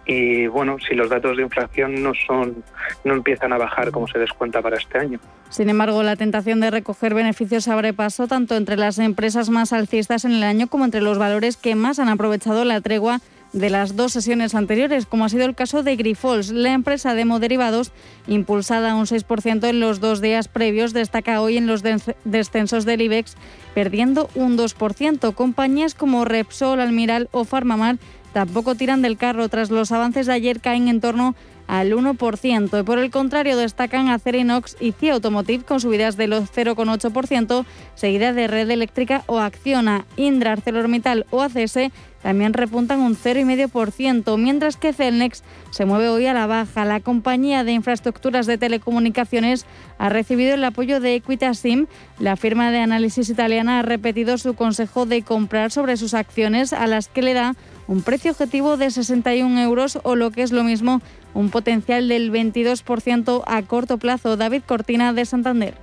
[0.07, 2.63] y bueno, si los datos de inflación no son
[3.05, 5.19] no empiezan a bajar como se descuenta para este año.
[5.51, 10.25] Sin embargo, la tentación de recoger beneficios abre paso tanto entre las empresas más alcistas
[10.25, 13.21] en el año como entre los valores que más han aprovechado la tregua
[13.55, 16.51] de las dos sesiones anteriores, como ha sido el caso de Grifols.
[16.51, 17.93] La empresa de moderivados,
[18.27, 21.83] impulsada un 6% en los dos días previos, destaca hoy en los
[22.25, 23.37] descensos del IBEX,
[23.73, 25.35] perdiendo un 2%.
[25.35, 27.97] Compañías como Repsol, Almiral o Farmamar
[28.35, 29.49] tampoco tiran del carro.
[29.49, 31.35] Tras los avances de ayer caen en torno
[31.67, 32.81] al 1%.
[32.81, 38.47] Y por el contrario, destacan Acerinox y CIA Automotive con subidas del 0,8%, seguida de
[38.47, 40.05] Red Eléctrica o Acciona.
[40.17, 41.79] Indra, ArcelorMittal o ACS
[42.25, 46.87] también repuntan un 0,5%, mientras que Celnex se mueve hoy a la baja.
[46.87, 49.67] La compañía de infraestructuras de telecomunicaciones
[49.99, 51.87] ha recibido el apoyo de Equitasim.
[52.19, 56.87] La firma de análisis italiana ha repetido su consejo de comprar sobre sus acciones a
[56.87, 57.57] las que le da
[57.89, 61.03] un precio objetivo de 61 euros o lo que es lo mismo,
[61.35, 64.39] un potencial del 22% a corto plazo.
[64.39, 65.75] David Cortina de Santander.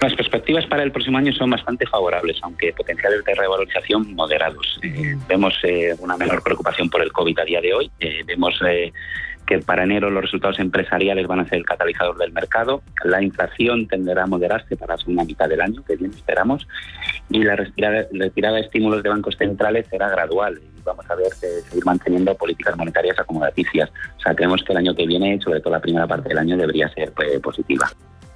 [0.00, 4.80] Las perspectivas para el próximo año son bastante favorables, aunque potenciales de revalorización moderados.
[4.82, 7.90] Eh, vemos eh, una menor preocupación por el COVID a día de hoy.
[8.00, 8.58] Eh, vemos
[9.46, 12.82] que para enero los resultados empresariales van a ser el catalizador del mercado.
[13.04, 16.66] La inflación tenderá a moderarse para la segunda mitad del año, que bien esperamos.
[17.28, 20.58] Y la retirada, retirada de estímulos de bancos centrales será gradual.
[20.78, 23.90] Y vamos a ver seguir manteniendo políticas monetarias acomodaticias.
[24.16, 26.56] O sea, creemos que el año que viene, sobre todo la primera parte del año,
[26.56, 27.90] debería ser positiva.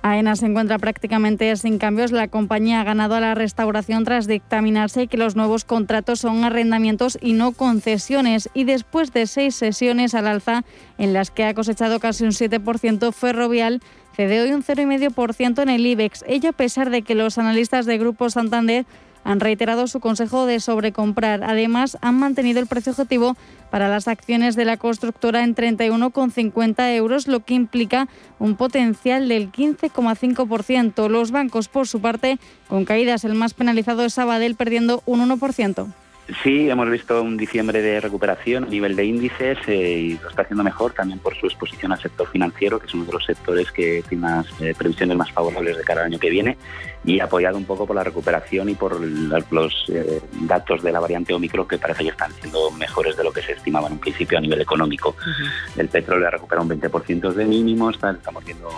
[0.05, 2.13] AENA se encuentra prácticamente sin cambios.
[2.13, 7.17] La compañía ha ganado a la restauración tras dictaminarse que los nuevos contratos son arrendamientos
[7.23, 8.51] y no concesiones.
[8.53, 10.63] Y después de seis sesiones al alza,
[10.99, 13.81] en las que ha cosechado casi un 7%, Ferrovial
[14.15, 16.23] cede hoy un 0,5% en el IBEX.
[16.29, 18.85] Ello a pesar de que los analistas de Grupo Santander
[19.25, 21.43] han reiterado su consejo de sobrecomprar.
[21.43, 23.37] Además, han mantenido el precio objetivo
[23.71, 28.07] para las acciones de la constructora en 31,50 euros, lo que implica
[28.39, 31.09] un potencial del 15,5%.
[31.09, 35.93] Los bancos, por su parte, con caídas, el más penalizado es Sabadell, perdiendo un 1%.
[36.43, 40.41] Sí, hemos visto un diciembre de recuperación a nivel de índices eh, y lo está
[40.41, 43.71] haciendo mejor también por su exposición al sector financiero, que es uno de los sectores
[43.71, 46.57] que tiene más eh, previsiones más favorables de cara al año que viene
[47.05, 51.35] y apoyado un poco por la recuperación y por los eh, datos de la variante
[51.35, 54.39] Omicron que parece que están siendo mejores de lo que se estimaba en un principio
[54.39, 55.15] a nivel económico.
[55.77, 58.71] El petróleo ha recuperado un 20% de mínimos, estamos viendo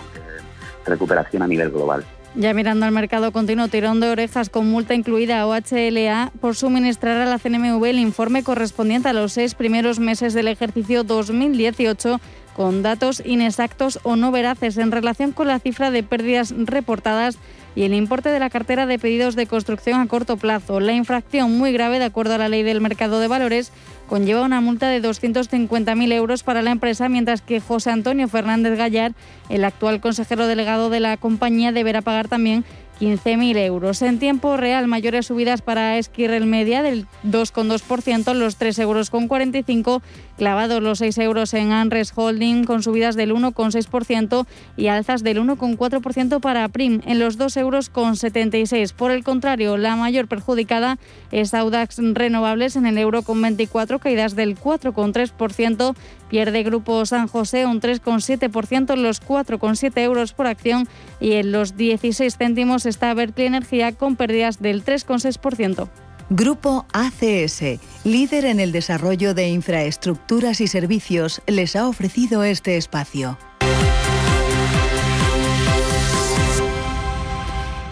[0.84, 2.04] recuperación a nivel global.
[2.38, 7.16] Ya mirando al mercado continuo, tirón de orejas con multa incluida a OHLA por suministrar
[7.16, 12.20] a la CNMV el informe correspondiente a los seis primeros meses del ejercicio 2018
[12.54, 17.38] con datos inexactos o no veraces en relación con la cifra de pérdidas reportadas
[17.74, 20.78] y el importe de la cartera de pedidos de construcción a corto plazo.
[20.78, 23.72] La infracción muy grave, de acuerdo a la ley del mercado de valores,
[24.06, 29.12] conlleva una multa de 250.000 euros para la empresa, mientras que José Antonio Fernández Gallar,
[29.48, 32.64] el actual consejero delegado de la compañía, deberá pagar también
[33.00, 34.02] 15.000 euros.
[34.02, 40.02] En tiempo real, mayores subidas para Esquirrel Media del 2,2%, los 3,45 euros,
[40.36, 44.46] clavados los 6 euros en Anres Holding con subidas del 1,6%
[44.76, 48.92] y alzas del 1,4% para Prim en los 2,76 euros.
[48.92, 50.98] Por el contrario, la mayor perjudicada
[51.32, 55.94] es Audax Renovables en el euro con 24, caídas del 4,3%,
[56.28, 60.88] pierde Grupo San José un 3,7% en los 4,7 euros por acción
[61.20, 65.88] y en los 16 céntimos está Berkeley Energía con pérdidas del 3,6%.
[66.28, 73.38] Grupo ACS, líder en el desarrollo de infraestructuras y servicios, les ha ofrecido este espacio.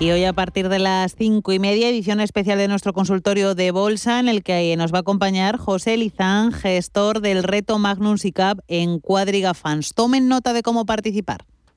[0.00, 3.70] Y hoy a partir de las cinco y media, edición especial de nuestro consultorio de
[3.70, 8.58] bolsa, en el que nos va a acompañar José Lizán, gestor del reto Magnum SICAP
[8.66, 9.94] en Cuadriga Fans.
[9.94, 11.44] Tomen nota de cómo participar.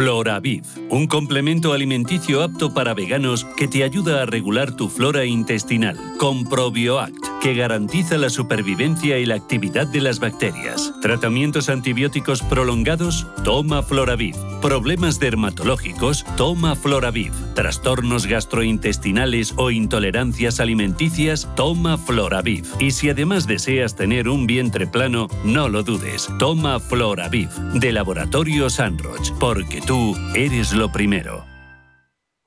[0.00, 5.98] Floraviv, un complemento alimenticio apto para veganos que te ayuda a regular tu flora intestinal,
[6.16, 10.94] con ProbioAct, que garantiza la supervivencia y la actividad de las bacterias.
[11.02, 14.36] Tratamientos antibióticos prolongados, toma Floraviv.
[14.62, 17.32] Problemas dermatológicos, toma Floraviv.
[17.54, 22.64] Trastornos gastrointestinales o intolerancias alimenticias, toma Floraviv.
[22.78, 28.70] Y si además deseas tener un vientre plano, no lo dudes, toma Floraviv, de Laboratorio
[28.70, 31.44] Sanroch, porque tú eres lo primero.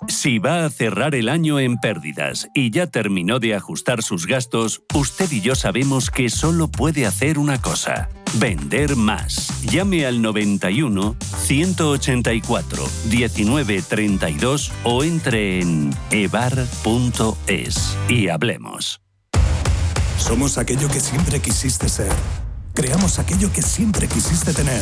[0.08, 4.82] Si va a cerrar el año en pérdidas y ya terminó de ajustar sus gastos,
[4.94, 8.08] usted y yo sabemos que solo puede hacer una cosa.
[8.36, 9.62] Vender más.
[9.70, 19.02] Llame al 91 184 1932 o entre en evar.es y hablemos.
[20.18, 22.14] Somos aquello que siempre quisiste ser.
[22.74, 24.82] Creamos aquello que siempre quisiste tener.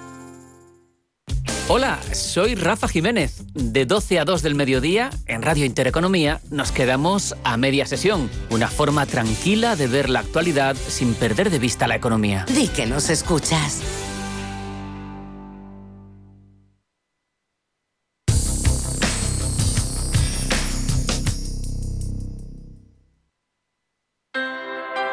[1.73, 3.45] Hola, soy Rafa Jiménez.
[3.53, 8.29] De 12 a 2 del mediodía, en Radio Intereconomía, nos quedamos a media sesión.
[8.49, 12.43] Una forma tranquila de ver la actualidad sin perder de vista la economía.
[12.53, 13.81] Di que nos escuchas.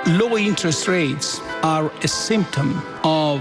[0.07, 3.41] Low interest rates are a symptom of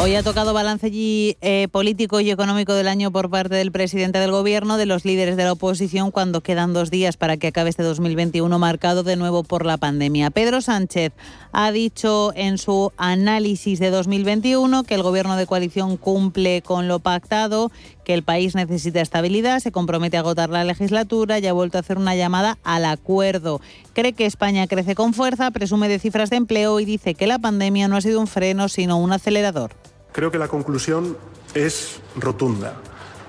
[0.00, 4.30] Hoy ha tocado balance eh, político y económico del año por parte del presidente del
[4.30, 7.82] Gobierno, de los líderes de la oposición, cuando quedan dos días para que acabe este
[7.82, 10.30] 2021 marcado de nuevo por la pandemia.
[10.30, 11.12] Pedro Sánchez
[11.50, 17.00] ha dicho en su análisis de 2021 que el Gobierno de coalición cumple con lo
[17.00, 17.72] pactado,
[18.08, 21.82] que el país necesita estabilidad, se compromete a agotar la legislatura y ha vuelto a
[21.82, 23.60] hacer una llamada al acuerdo.
[23.92, 27.38] Cree que España crece con fuerza, presume de cifras de empleo y dice que la
[27.38, 29.72] pandemia no ha sido un freno, sino un acelerador.
[30.12, 31.18] Creo que la conclusión
[31.52, 32.80] es rotunda.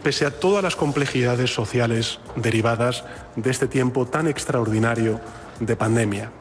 [0.02, 3.04] Pese a todas las complejidades sociales derivadas
[3.36, 5.20] de este tiempo tan extraordinario
[5.60, 6.32] de pandemia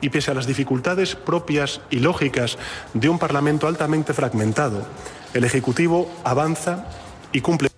[0.00, 2.56] y pese a las dificultades propias y lógicas
[2.94, 4.86] de un Parlamento altamente fragmentado,
[5.34, 6.86] el Ejecutivo avanza
[7.32, 7.69] y cumple.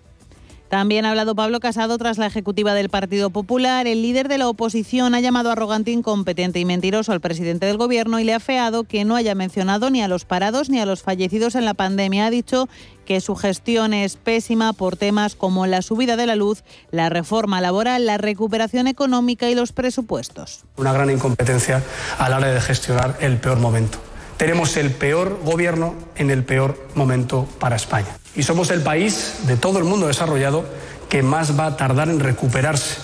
[0.73, 3.85] También ha hablado Pablo Casado tras la ejecutiva del Partido Popular.
[3.85, 8.19] El líder de la oposición ha llamado arrogante, incompetente y mentiroso al presidente del Gobierno
[8.19, 11.03] y le ha feado que no haya mencionado ni a los parados ni a los
[11.03, 12.25] fallecidos en la pandemia.
[12.25, 12.67] Ha dicho
[13.05, 17.61] que su gestión es pésima por temas como la subida de la luz, la reforma
[17.61, 20.63] laboral, la recuperación económica y los presupuestos.
[20.77, 21.83] Una gran incompetencia
[22.17, 23.99] a la hora de gestionar el peor momento.
[24.43, 28.17] Tenemos el peor gobierno en el peor momento para España.
[28.35, 30.65] Y somos el país de todo el mundo desarrollado
[31.07, 32.97] que más va a tardar en recuperarse.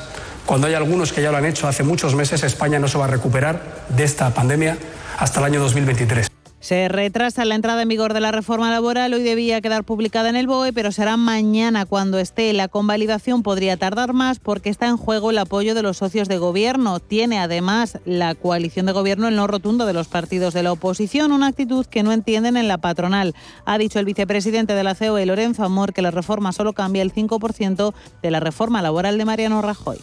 [0.46, 3.06] Cuando hay algunos que ya lo han hecho hace muchos meses, España no se va
[3.06, 4.78] a recuperar de esta pandemia
[5.18, 6.30] hasta el año 2023.
[6.70, 9.12] Se retrasa la entrada en vigor de la reforma laboral.
[9.16, 12.54] Hoy debía quedar publicada en el BOE, pero será mañana cuando esté.
[12.54, 16.38] La convalidación podría tardar más porque está en juego el apoyo de los socios de
[16.38, 17.00] gobierno.
[17.00, 21.32] Tiene además la coalición de gobierno el no rotundo de los partidos de la oposición,
[21.32, 23.34] una actitud que no entienden en la patronal.
[23.66, 27.12] Ha dicho el vicepresidente de la COE, Lorenzo Amor, que la reforma solo cambia el
[27.12, 29.98] 5% de la reforma laboral de Mariano Rajoy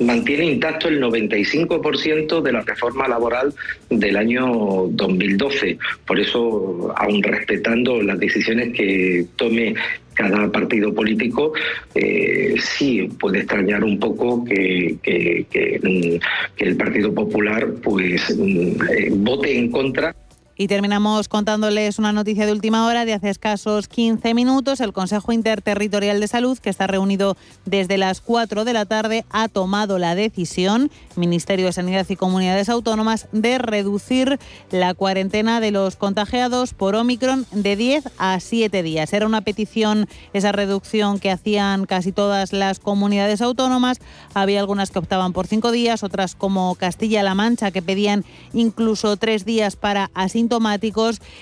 [0.00, 3.54] mantiene intacto el 95% de la reforma laboral
[3.90, 5.78] del año 2012.
[6.06, 9.74] Por eso, aun respetando las decisiones que tome
[10.14, 11.52] cada partido político,
[11.94, 16.20] eh, sí puede extrañar un poco que, que,
[16.56, 20.14] el Partido Popular pues mm, eh, vote en contra
[20.56, 24.78] Y terminamos contándoles una noticia de última hora de hace escasos 15 minutos.
[24.78, 29.48] El Consejo Interterritorial de Salud, que está reunido desde las 4 de la tarde, ha
[29.48, 34.38] tomado la decisión, Ministerio de Sanidad y Comunidades Autónomas, de reducir
[34.70, 39.12] la cuarentena de los contagiados por Omicron de 10 a 7 días.
[39.12, 43.98] Era una petición, esa reducción que hacían casi todas las comunidades autónomas.
[44.34, 49.44] Había algunas que optaban por 5 días, otras como Castilla-La Mancha, que pedían incluso 3
[49.44, 50.43] días para asintomáticos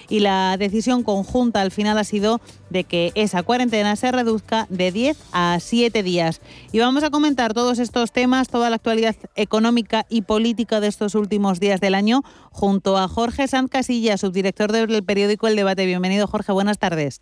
[0.08, 2.40] y la decisión conjunta al final ha sido
[2.70, 6.40] de que esa cuarentena se reduzca de 10 a 7 días.
[6.72, 11.14] Y vamos a comentar todos estos temas, toda la actualidad económica y política de estos
[11.14, 15.86] últimos días del año, junto a Jorge Sanz Casilla, subdirector del periódico El Debate.
[15.86, 17.20] Bienvenido, Jorge, buenas tardes.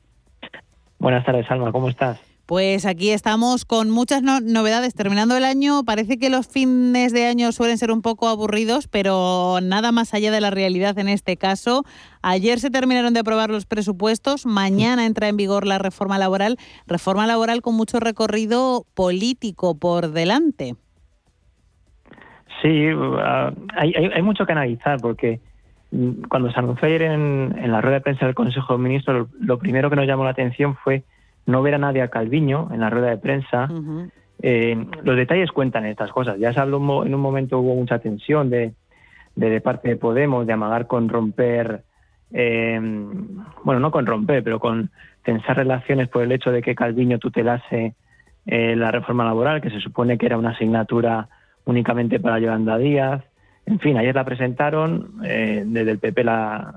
[0.98, 2.29] Buenas tardes, Alma, ¿cómo estás?
[2.50, 4.92] Pues aquí estamos con muchas novedades.
[4.92, 9.60] Terminando el año, parece que los fines de año suelen ser un poco aburridos, pero
[9.62, 11.84] nada más allá de la realidad en este caso.
[12.22, 16.56] Ayer se terminaron de aprobar los presupuestos, mañana entra en vigor la reforma laboral,
[16.88, 20.74] reforma laboral con mucho recorrido político por delante.
[22.62, 23.16] Sí, uh,
[23.76, 25.38] hay, mucho que analizar porque
[25.92, 29.28] mm, cuando se anunció ayer en, en la rueda de prensa del Consejo de Ministros,
[29.38, 31.04] lo primero que nos llamó la atención fue
[31.50, 33.68] no ver a nadie a Calviño en la rueda de prensa.
[34.42, 36.38] Eh, los detalles cuentan estas cosas.
[36.38, 38.72] Ya se habló en un momento, hubo mucha tensión de,
[39.34, 41.82] de, parte de Podemos, de amagar con romper,
[42.32, 42.78] eh,
[43.64, 44.90] bueno, no con romper, pero con
[45.22, 47.94] tensar relaciones por el hecho de que Calviño tutelase
[48.46, 51.28] eh, la reforma laboral, que se supone que era una asignatura
[51.66, 53.22] únicamente para Yolanda Díaz.
[53.66, 56.74] En fin, ayer la presentaron, desde el PP la,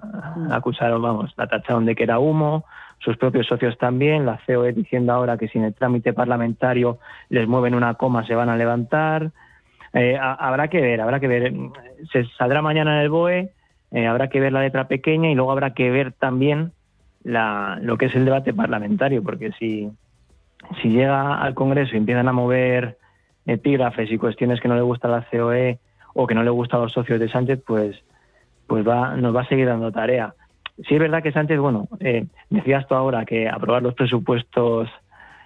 [0.47, 2.65] la, acusaron, vamos, la tacharon de que era humo,
[3.03, 6.99] sus propios socios también, la COE diciendo ahora que sin el trámite parlamentario
[7.29, 9.31] les mueven una coma se van a levantar.
[9.93, 11.53] Eh, habrá que ver, habrá que ver.
[12.11, 13.51] Se saldrá mañana en el BOE,
[13.91, 16.71] eh, habrá que ver la letra pequeña y luego habrá que ver también
[17.23, 19.91] la, lo que es el debate parlamentario, porque si,
[20.81, 22.97] si llega al Congreso y empiezan a mover
[23.45, 25.79] epígrafes y cuestiones que no le gusta a la COE
[26.13, 28.01] o que no le gusta a los socios de Sánchez, pues,
[28.67, 30.33] pues va, nos va a seguir dando tarea.
[30.77, 34.89] Sí es verdad que Sánchez, bueno, eh, decías tú ahora que aprobar los presupuestos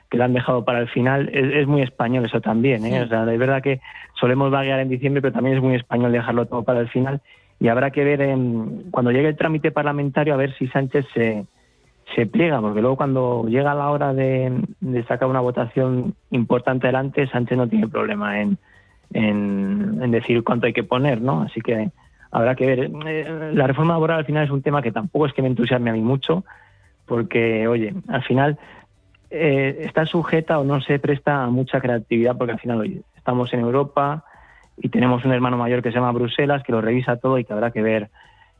[0.09, 2.85] que le han dejado para el final es, muy español eso también.
[2.85, 3.03] ¿eh?
[3.03, 3.81] O sea, es verdad que
[4.19, 7.21] solemos vaguear en diciembre, pero también es muy español dejarlo todo para el final.
[7.59, 11.45] Y habrá que ver en, cuando llegue el trámite parlamentario a ver si Sánchez se,
[12.15, 14.63] se pliega, porque luego cuando llega la hora de,
[15.07, 18.57] sacar una votación importante adelante, Sánchez no tiene problema en,
[19.11, 21.41] en, en decir cuánto hay que poner, ¿no?
[21.41, 21.89] Así que
[22.37, 22.91] habrá que ver.
[23.07, 25.89] Eh, la reforma laboral al final es un tema que tampoco es que me entusiasme
[25.89, 26.45] a mí mucho,
[27.05, 28.57] porque, oye, al final
[29.29, 33.51] eh, está sujeta o no se presta a mucha creatividad, porque al final, oye, estamos
[33.53, 34.23] en Europa
[34.77, 37.53] y tenemos un hermano mayor que se llama Bruselas, que lo revisa todo y que
[37.53, 38.09] habrá que ver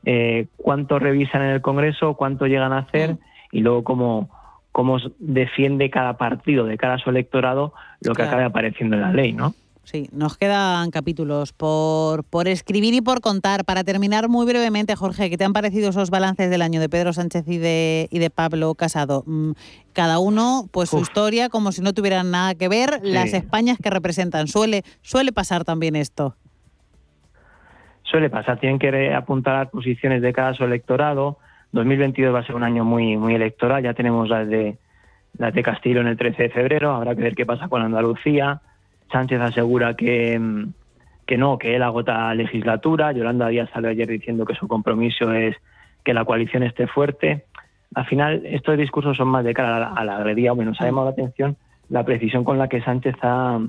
[0.06, 3.18] eh, cuánto revisan en el Congreso, cuánto llegan a hacer mm.
[3.52, 4.30] y luego cómo,
[4.72, 9.14] cómo defiende cada partido de cara a su electorado lo que acabe apareciendo en la
[9.14, 9.54] ley, ¿no?
[9.88, 13.64] Sí, nos quedan capítulos por, por escribir y por contar.
[13.64, 17.14] Para terminar muy brevemente, Jorge, ¿qué te han parecido esos balances del año de Pedro
[17.14, 19.24] Sánchez y de, y de Pablo Casado?
[19.26, 19.52] Mm,
[19.94, 23.90] cada uno, pues su historia, como si no tuvieran nada que ver, las Españas que
[23.90, 24.48] representan.
[24.48, 26.36] Suele, suele pasar también esto.
[28.04, 31.38] Suele pasar, tienen que apuntar a posiciones de cada su electorado.
[31.72, 34.80] 2022 va a ser un año muy, muy electoral, ya tenemos las de,
[35.38, 38.60] las de Castillo en el 13 de febrero, habrá que ver qué pasa con Andalucía
[39.12, 40.40] Sánchez asegura que,
[41.26, 43.12] que no, que él agota legislatura.
[43.12, 45.56] Yolanda Díaz salió ayer diciendo que su compromiso es
[46.04, 47.46] que la coalición esté fuerte.
[47.96, 51.06] Al final, estos discursos son más de cara a la, agredida, o nos ha llamado
[51.06, 51.58] la atención
[51.90, 53.60] la precisión con la que Sánchez ha,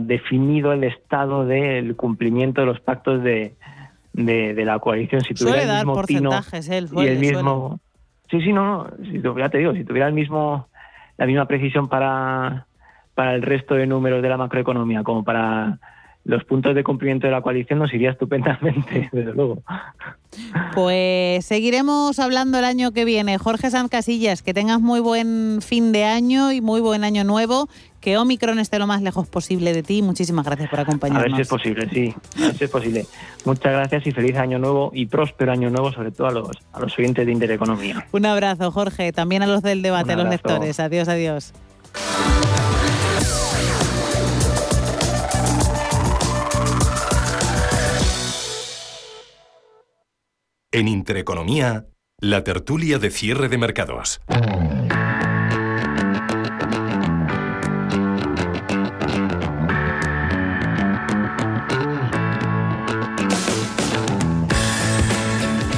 [0.00, 3.54] definido el estado del cumplimiento de los pactos de,
[4.12, 5.22] de, la coalición.
[5.22, 7.80] Si tuviera el mismo porcentajes, él, y el mismo...
[8.30, 8.90] Sí, sí, no, no.
[9.04, 10.68] Si, ya te digo, si tuviera el mismo,
[11.16, 12.66] la misma precisión para
[13.18, 15.80] para el resto de números de la macroeconomía como para
[16.22, 19.60] los puntos de cumplimiento de la coalición nos iría estupendamente, desde luego.
[20.72, 23.36] Pues seguiremos hablando el año que viene.
[23.36, 27.68] Jorge Sanz Casillas, que tengas muy buen fin de año y muy buen año nuevo.
[28.00, 30.00] Que Omicron esté lo más lejos posible de ti.
[30.00, 31.24] Muchísimas gracias por acompañarnos.
[31.24, 32.14] A ver si es posible, sí.
[32.36, 33.06] A ver si es posible.
[33.44, 36.78] Muchas gracias y feliz año nuevo y próspero año nuevo, sobre todo a los, a
[36.78, 38.06] los oyentes de Intereconomía.
[38.12, 39.12] Un abrazo, Jorge.
[39.12, 40.78] También a los del debate, a los lectores.
[40.78, 41.52] Adiós, adiós.
[50.78, 51.86] En Intereconomía,
[52.20, 54.20] la tertulia de cierre de mercados.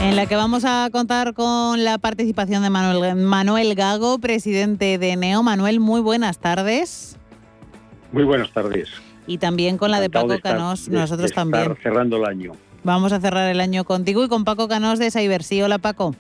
[0.03, 5.17] En la que vamos a contar con la participación de Manuel, Manuel Gago, presidente de
[5.17, 5.43] NEO.
[5.43, 7.17] Manuel, muy buenas tardes.
[8.13, 8.91] Muy buenas tardes.
[9.27, 11.75] Y también con la de Paco Canós, nosotros también.
[11.83, 12.53] cerrando el año.
[12.83, 15.61] Vamos a cerrar el año contigo y con Paco Canós de Cybersí.
[15.63, 16.15] Hola, Paco.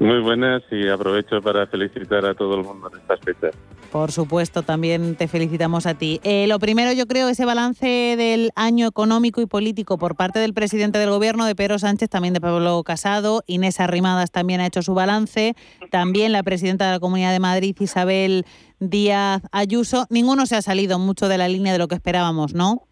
[0.00, 3.54] Muy buenas y aprovecho para felicitar a todo el mundo en estas fechas.
[3.92, 6.20] Por supuesto, también te felicitamos a ti.
[6.22, 10.54] Eh, lo primero, yo creo, ese balance del año económico y político por parte del
[10.54, 13.42] presidente del gobierno, de Pedro Sánchez, también de Pablo Casado.
[13.46, 15.54] Inés Arrimadas también ha hecho su balance.
[15.90, 18.46] También la presidenta de la Comunidad de Madrid, Isabel
[18.78, 20.06] Díaz Ayuso.
[20.08, 22.86] Ninguno se ha salido mucho de la línea de lo que esperábamos, ¿no?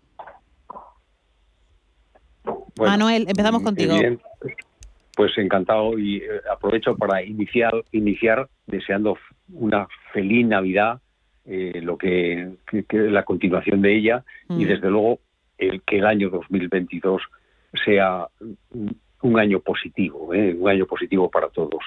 [2.86, 3.94] Manuel, empezamos contigo.
[5.16, 9.18] Pues encantado y eh, aprovecho para iniciar, iniciar deseando
[9.52, 11.00] una feliz Navidad,
[11.44, 12.50] eh, lo que,
[12.92, 14.68] la continuación de ella y mm.
[14.68, 15.18] desde luego
[15.56, 17.22] el que el año 2022
[17.84, 18.28] sea
[19.22, 20.54] un año positivo, ¿eh?
[20.56, 21.82] un año positivo para todos.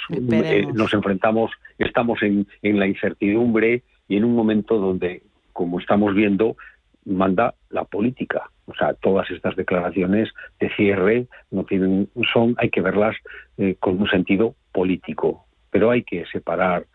[0.74, 5.24] nos enfrentamos, estamos en, en la incertidumbre y en un momento donde,
[5.54, 6.58] como estamos viendo,
[7.06, 8.50] manda la política.
[8.66, 10.30] O sea, todas estas declaraciones
[10.60, 13.16] de cierre no tienen, son, hay que verlas
[13.58, 16.86] eh, con un sentido político, pero hay que separar,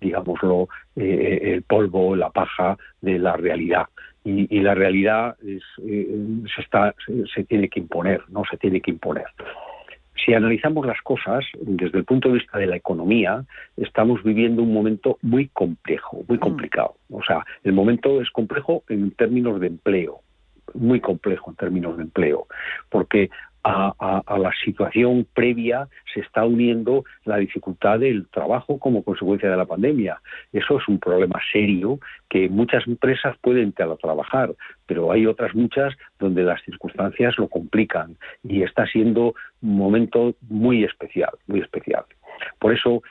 [0.00, 3.86] digámoslo, eh, el polvo, la paja de la realidad.
[4.24, 6.08] Y, la realidad es, eh,
[6.52, 6.92] se, está,
[7.32, 9.26] se tiene que imponer, no se tiene que imponer.
[10.24, 13.44] Si analizamos las cosas desde el punto de vista de la economía,
[13.76, 16.40] estamos viviendo un momento muy complejo, muy mm.
[16.40, 16.96] complicado.
[17.10, 20.20] O sea, el momento es complejo en términos de empleo
[20.74, 22.46] muy complejo en términos de empleo,
[22.90, 23.30] porque
[23.66, 29.64] a, la situación previa se está uniendo la dificultad del trabajo como consecuencia de la
[29.64, 30.20] pandemia.
[30.52, 31.98] Eso es un problema serio
[32.28, 34.54] que muchas empresas pueden trabajar,
[34.86, 40.84] pero hay otras muchas donde las circunstancias lo complican y está siendo un momento muy
[40.84, 42.04] especial, muy especial.
[42.58, 43.02] Por eso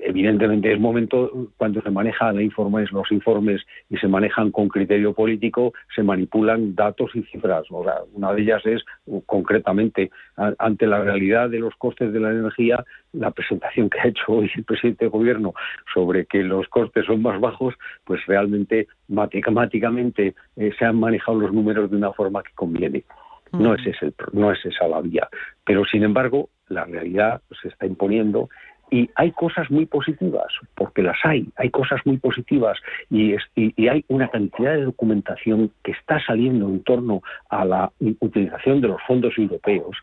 [0.00, 5.74] evidentemente es momento cuando se manejan informes, los informes y se manejan con criterio político,
[5.94, 7.66] se manipulan datos y cifras.
[7.70, 8.82] una de ellas es
[9.26, 12.82] concretamente ante la realidad de los costes de la energía,
[13.12, 15.52] la presentación que ha hecho hoy el presidente de gobierno
[15.92, 17.74] sobre que los costes son más bajos,
[18.04, 23.04] pues realmente matemáticamente eh, se han manejado los números de una forma que conviene.
[23.52, 25.28] No es, ese, no es esa la vía.
[25.64, 28.48] Pero, sin embargo, la realidad se está imponiendo
[28.94, 32.78] y hay cosas muy positivas, porque las hay, hay cosas muy positivas
[33.10, 37.90] y, y, hay una cantidad de documentación que está saliendo en torno a la
[38.20, 39.96] utilización de los fondos europeos.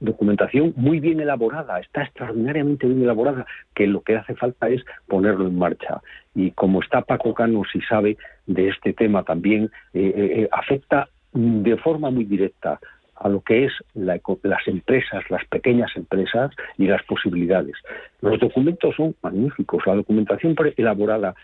[0.00, 5.46] Documentación muy bien elaborada, está extraordinariamente bien elaborada, que lo que hace falta es ponerlo
[5.46, 6.00] en marcha.
[6.34, 8.16] Y como está Paco Cano, si sabe
[8.48, 12.80] de este tema también, eh, eh, eh, afecta de forma muy directa
[13.16, 17.74] a lo que es las empresas, las pequeñas empresas y las posibilidades.
[18.20, 21.34] Los documentos son magníficos, la documentación elaborada,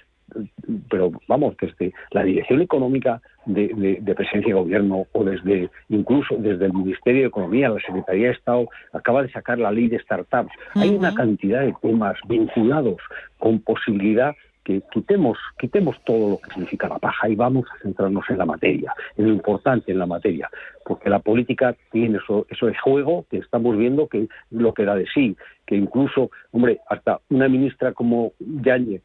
[0.88, 6.72] pero vamos, desde la Dirección Económica de, Presencia de Gobierno o desde incluso desde el
[6.72, 10.52] Ministerio de Economía, la Secretaría de Estado, acaba de sacar la ley de startups.
[10.74, 12.98] Hay una cantidad de temas vinculados
[13.38, 14.34] con posibilidad
[14.70, 18.46] que quitemos, quitemos todo lo que significa la paja y vamos a centrarnos en la
[18.46, 20.48] materia, en lo importante en la materia,
[20.84, 24.94] porque la política tiene eso, eso de juego que estamos viendo que lo que da
[24.94, 29.02] de sí, que incluso, hombre, hasta una ministra como Yáñez,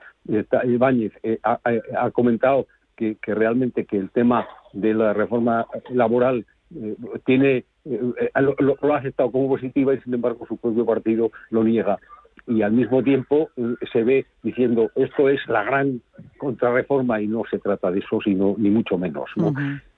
[0.65, 6.45] Ibáñez eh, ha, comentado que, realmente que el tema de la reforma laboral
[6.75, 6.95] eh,
[7.25, 11.99] tiene eh, lo, ha aceptado como positiva y sin embargo su propio partido lo niega
[12.47, 16.01] y al mismo tiempo eh, se ve diciendo esto es la gran
[16.37, 19.29] contrarreforma y no se trata de eso, sino ni mucho menos.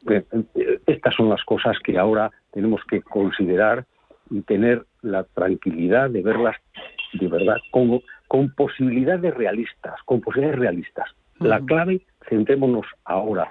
[0.09, 0.23] Eh,
[0.55, 3.85] eh, estas son las cosas que ahora tenemos que considerar
[4.29, 6.55] y tener la tranquilidad de verlas
[7.13, 11.09] de verdad con, con posibilidades realistas, con posibilidades realistas.
[11.39, 13.49] La clave, centrémonos ahora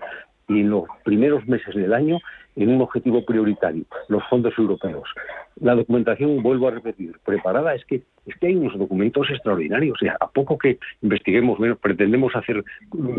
[0.48, 2.18] y en los primeros meses del año
[2.54, 5.08] en un objetivo prioritario, los fondos europeos.
[5.60, 9.98] La documentación, vuelvo a repetir, preparada es que es que hay unos documentos extraordinarios.
[10.18, 12.64] A poco que investiguemos, bueno, pretendemos hacer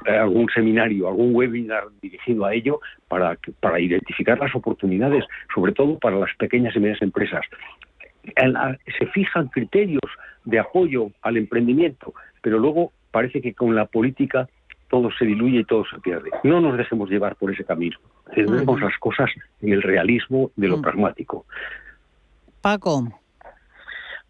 [0.05, 5.23] eh, algún seminario, algún webinar dirigido a ello para, para identificar las oportunidades,
[5.55, 7.45] sobre todo para las pequeñas y medianas empresas.
[8.99, 10.01] Se fijan criterios
[10.43, 14.49] de apoyo al emprendimiento, pero luego parece que con la política
[14.89, 16.29] todo se diluye y todo se pierde.
[16.43, 17.97] No nos dejemos llevar por ese camino.
[18.33, 19.29] Centremos las cosas
[19.61, 21.45] en el realismo de lo pragmático.
[22.61, 23.03] Paco.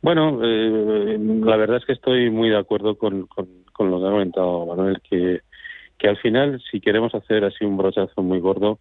[0.01, 4.11] Bueno, eh, la verdad es que estoy muy de acuerdo con, con, lo que ha
[4.11, 5.41] comentado Manuel, que,
[5.97, 8.79] que al final, si queremos hacer así un brochazo muy gordo,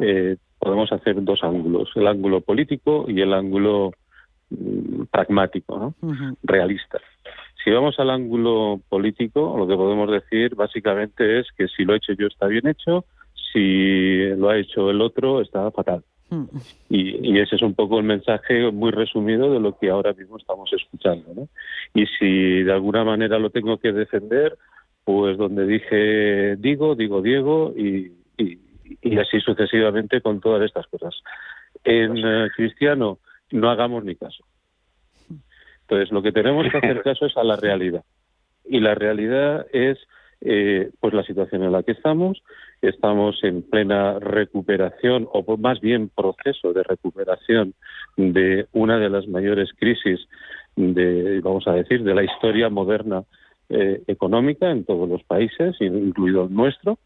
[0.00, 3.92] eh, podemos hacer dos ángulos, el ángulo político y el ángulo
[4.50, 5.94] mm, pragmático, ¿no?
[6.42, 6.98] realista.
[7.66, 11.96] Si vamos al ángulo político, lo que podemos decir básicamente es que si lo he
[11.96, 13.04] hecho yo está bien hecho,
[13.52, 16.04] si lo ha hecho el otro está fatal.
[16.88, 20.72] Y, ese es un poco el mensaje muy resumido de lo que ahora mismo estamos
[20.72, 21.34] escuchando.
[21.34, 21.48] ¿no?
[21.92, 24.56] Y si de alguna manera lo tengo que defender,
[25.02, 31.16] pues donde dije digo, digo Diego y, y, así sucesivamente con todas estas cosas.
[31.82, 33.18] En eh, cristiano,
[33.50, 34.44] no hagamos ni caso.
[35.88, 38.04] Entonces, lo que tenemos que hacer caso es a la realidad.
[38.64, 39.98] Y la realidad es
[40.40, 42.42] eh, pues la situación en la que estamos.
[42.82, 47.74] Estamos en plena recuperación, o más bien proceso de recuperación
[48.16, 50.20] de una de las mayores crisis
[50.76, 53.24] de, vamos a decir, de la historia moderna
[53.68, 56.98] eh, económica en todos los países, incluido el nuestro,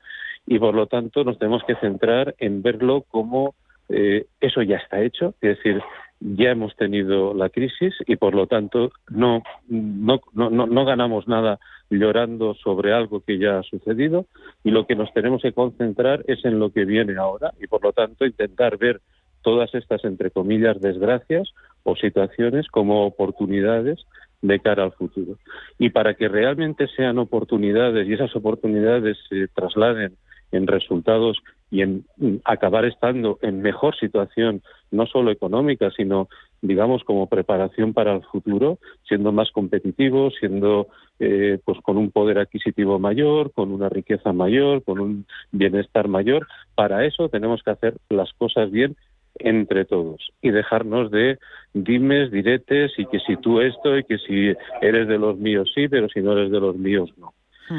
[0.47, 3.55] y por lo tanto nos tenemos que centrar en verlo como
[3.89, 5.81] eh, eso ya está hecho, es decir,
[6.21, 11.59] ya hemos tenido la crisis y por lo tanto no, no, no, no ganamos nada
[11.89, 14.27] llorando sobre algo que ya ha sucedido
[14.63, 17.83] y lo que nos tenemos que concentrar es en lo que viene ahora y por
[17.83, 19.01] lo tanto intentar ver
[19.43, 21.49] todas estas, entre comillas, desgracias
[21.83, 24.05] o situaciones como oportunidades
[24.43, 25.39] de cara al futuro.
[25.79, 30.17] Y para que realmente sean oportunidades y esas oportunidades se trasladen
[30.53, 31.39] en resultados
[31.71, 32.05] y en
[32.45, 36.29] acabar estando en mejor situación, no solo económica, sino,
[36.63, 40.89] digamos, como preparación para el futuro, siendo más competitivos, siendo
[41.21, 46.49] eh, pues con un poder adquisitivo mayor, con una riqueza mayor, con un bienestar mayor.
[46.75, 48.97] Para eso tenemos que hacer las cosas bien
[49.39, 51.39] entre todos y dejarnos de
[51.73, 54.53] dimes, diretes y que si tú esto y que si
[54.83, 57.33] eres de los míos sí, pero si no eres de los míos no.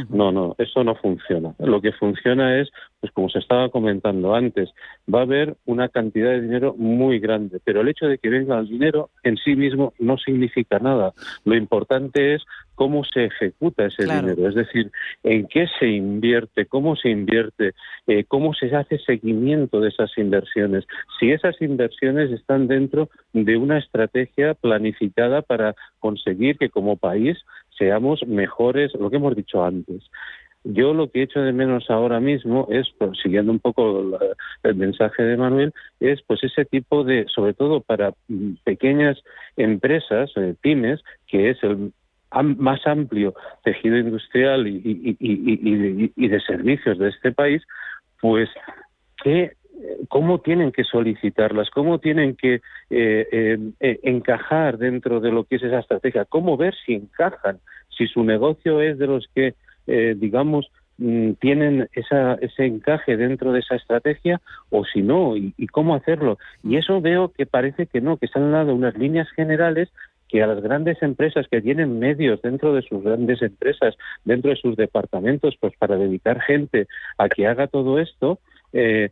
[0.10, 1.54] No, no, eso no funciona.
[1.60, 2.70] Lo que funciona es,
[3.00, 4.70] pues como se estaba comentando antes,
[5.14, 8.60] va a haber una cantidad de dinero muy grande, pero el hecho de que venga
[8.60, 11.14] el dinero en sí mismo no significa nada.
[11.44, 12.44] Lo importante es
[12.76, 14.92] cómo se ejecuta ese dinero, es decir,
[15.24, 17.74] en qué se invierte, cómo se invierte,
[18.08, 20.86] eh, cómo se hace seguimiento de esas inversiones,
[21.20, 27.38] si esas inversiones están dentro de una estrategia planificada para conseguir que como país
[27.82, 30.04] seamos mejores, lo que hemos dicho antes.
[30.64, 34.20] Yo lo que he hecho de menos ahora mismo es, pues, siguiendo un poco
[34.62, 39.18] el mensaje de Manuel, es pues ese tipo de, sobre todo para mm, pequeñas
[39.58, 41.92] empresas, eh, pymes, que es el
[42.58, 47.64] más amplio tejido industrial y, y, de servicios de este país,
[48.22, 48.48] pues
[49.24, 49.54] que
[50.08, 55.64] cómo tienen que solicitarlas, cómo tienen que eh, eh, encajar dentro de lo que es
[55.64, 57.60] esa estrategia, cómo ver si encajan,
[57.90, 59.56] si su negocio es de los que,
[59.88, 65.54] eh, digamos, mm, tienen esa, ese encaje dentro de esa estrategia o si no, y,
[65.68, 66.38] cómo hacerlo.
[66.64, 69.90] Y eso veo que parece que no, que se han dado unas líneas generales
[70.28, 74.56] que a las grandes empresas que tienen medios dentro de sus grandes empresas, dentro de
[74.56, 78.40] sus departamentos, pues para dedicar gente a que haga todo esto,
[78.72, 79.10] eh,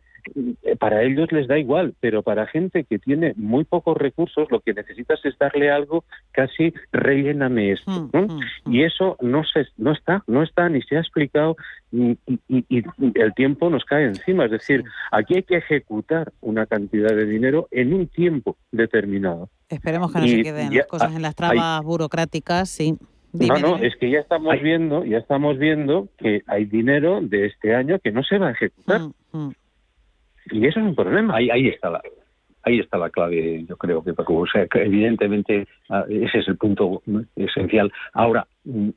[0.78, 4.74] para ellos les da igual, pero para gente que tiene muy pocos recursos, lo que
[4.74, 7.90] necesitas es darle algo casi relléname esto.
[7.90, 8.72] Mm, mm, mm.
[8.72, 11.56] Y eso no se, no está, no está ni se ha explicado
[11.92, 12.18] y,
[13.14, 14.44] el tiempo nos cae encima.
[14.44, 19.48] Es decir, aquí hay que ejecutar una cantidad de dinero en un tiempo determinado.
[19.68, 22.96] Esperemos que no se queden las cosas en las trabas burocráticas, sí.
[23.32, 27.74] no, no, es que ya estamos viendo, ya estamos viendo que hay dinero de este
[27.74, 29.02] año que no se va a ejecutar.
[30.50, 31.36] Y eso es un problema.
[31.36, 32.00] Ahí, ahí está la,
[32.62, 37.02] ahí está la clave, yo creo que, o sea, evidentemente ah, ese es el punto
[37.36, 37.92] esencial.
[38.12, 38.90] Ahora, mm,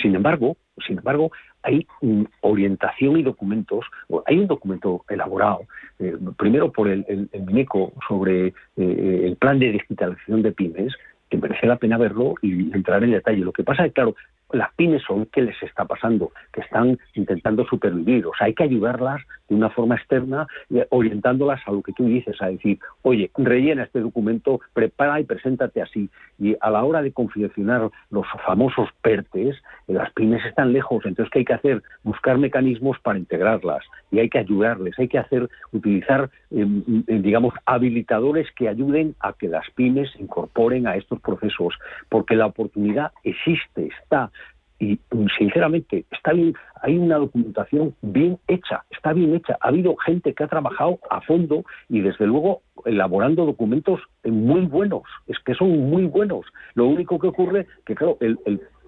[0.00, 1.30] sin embargo, sin embargo,
[1.62, 3.84] hay mm, orientación y documentos.
[4.26, 5.62] Hay un documento elaborado,
[5.98, 10.94] eh, primero por el, el, MINECO, sobre eh, el plan de digitalización de pymes,
[11.30, 13.38] que merece la pena verlo y entrar en detalle.
[13.38, 14.14] Lo que pasa es que, claro,
[14.52, 18.26] las pymes son qué les está pasando, que están intentando supervivir.
[18.26, 22.06] O sea, hay que ayudarlas de una forma externa, eh, orientándolas a lo que tú
[22.06, 26.08] dices, a decir, oye, rellena este documento, prepara y preséntate así.
[26.38, 29.56] Y a la hora de confeccionar los famosos PERTES,
[29.88, 31.82] eh, las pymes están lejos, entonces ¿qué hay que hacer?
[32.02, 33.84] Buscar mecanismos para integrarlas
[34.14, 39.32] y hay que ayudarles, hay que hacer, utilizar, em, em, digamos, habilitadores que ayuden a
[39.32, 41.74] que las pymes se incorporen a estos procesos,
[42.08, 44.30] porque la oportunidad existe, está,
[44.78, 44.98] y
[45.38, 49.56] sinceramente está bien, hay una documentación bien hecha, está bien hecha.
[49.60, 55.02] Ha habido gente que ha trabajado a fondo y desde luego elaborando documentos muy buenos,
[55.26, 56.44] es que son muy buenos.
[56.74, 58.38] Lo único que ocurre que, claro, el,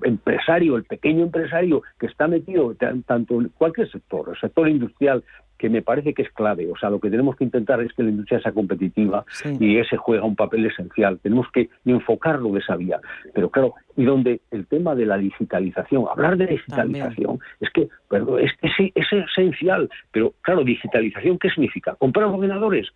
[0.02, 2.74] empresario, el pequeño empresario que está metido
[3.06, 5.24] tanto en cualquier sector, el sector industrial,
[5.58, 6.70] que me parece que es clave.
[6.70, 9.24] O sea, lo que tenemos que intentar es que la industria sea competitiva
[9.58, 11.18] y ese juega un papel esencial.
[11.20, 13.00] Tenemos que enfocarlo de esa vía.
[13.34, 18.40] Pero claro, y donde el tema de la digitalización, hablar de digitalización, es que, perdón,
[18.40, 19.88] es, es, es, esencial.
[20.12, 21.94] Pero claro, digitalización, ¿qué significa?
[21.94, 22.88] ¿Comprar ordenadores?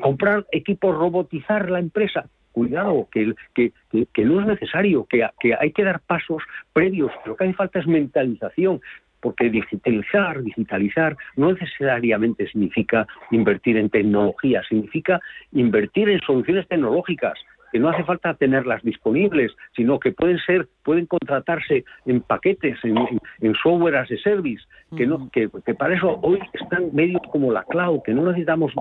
[0.00, 2.28] ¿Comprar equipos, robotizar la empresa?
[2.56, 3.70] Cuidado, que, que,
[4.14, 6.42] que, no es necesario, que, que, hay que dar pasos
[6.72, 8.80] previos, lo que hace falta es mentalización,
[9.20, 15.20] porque digitalizar, digitalizar no necesariamente significa invertir en tecnología, significa
[15.52, 17.34] invertir en soluciones tecnológicas
[17.76, 23.54] que no hace falta tenerlas disponibles, sino que pueden ser, pueden contratarse en paquetes, en,
[23.62, 24.64] software as a service,
[24.96, 28.72] que no, que, para eso hoy están medios como la cloud, que no necesitamos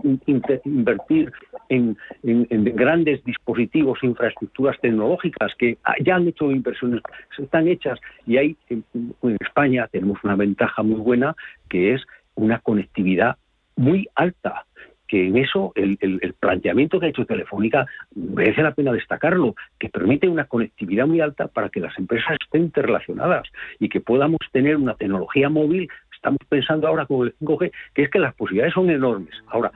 [0.63, 1.29] invertir
[1.67, 7.01] en, grandes dispositivos, infraestructuras tecnológicas, que ya han hecho inversiones,
[7.37, 11.35] están hechas, y hay en España tenemos una ventaja muy buena
[11.67, 12.01] que es
[12.35, 13.35] una conectividad
[13.75, 14.65] muy alta
[15.07, 15.97] que en eso el,
[16.39, 17.85] planteamiento que ha hecho Telefónica
[18.15, 22.63] merece la pena destacarlo, que permite una conectividad muy alta para que las empresas estén
[22.63, 23.47] interrelacionadas
[23.79, 25.89] y que podamos tener una tecnología móvil.
[26.13, 29.35] Estamos pensando ahora con el 5G, que es que las posibilidades son enormes.
[29.47, 29.71] Ahora,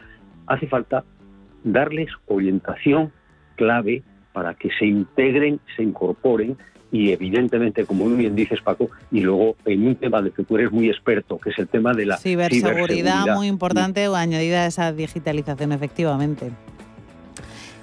[0.47, 1.03] hace falta
[1.63, 3.11] darles orientación
[3.55, 4.03] clave
[4.33, 6.57] para que se integren, se incorporen
[6.91, 10.57] y evidentemente, como muy bien dices Paco, y luego en un tema de que tú
[10.57, 14.67] eres muy experto, que es el tema de la ciberseguridad, muy importante o añadida a
[14.67, 16.51] esa digitalización efectivamente.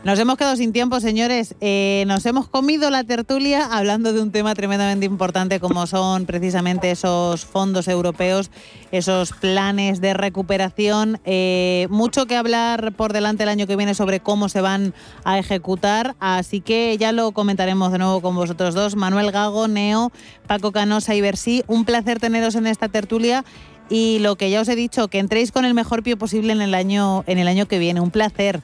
[0.07, 1.57] Nos hemos quedado sin tiempo, señores.
[1.61, 6.93] Eh, nos hemos comido la tertulia hablando de un tema tremendamente importante como son precisamente
[6.93, 8.53] esos fondos europeos,
[8.93, 11.19] esos planes de recuperación.
[11.25, 14.95] Eh, mucho que hablar por delante el año que viene sobre cómo se van
[15.25, 18.95] a ejecutar, así que ya lo comentaremos de nuevo con vosotros dos.
[18.95, 20.13] Manuel Gago, Neo,
[20.47, 23.45] Paco Canosa y Bersí, un placer teneros en esta tertulia
[23.89, 26.61] y lo que ya os he dicho, que entréis con el mejor pie posible en
[26.61, 28.01] el año, en el año que viene.
[28.01, 28.63] Un placer.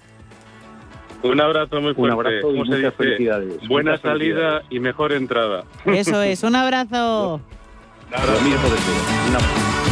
[1.23, 2.17] Un abrazo muy fuerte.
[2.17, 3.69] Un abrazo y muchas felicidades.
[3.69, 5.65] Buena salida y mejor entrada.
[5.85, 7.41] Eso es, un abrazo.
[8.11, 9.92] Lo mismo de todo.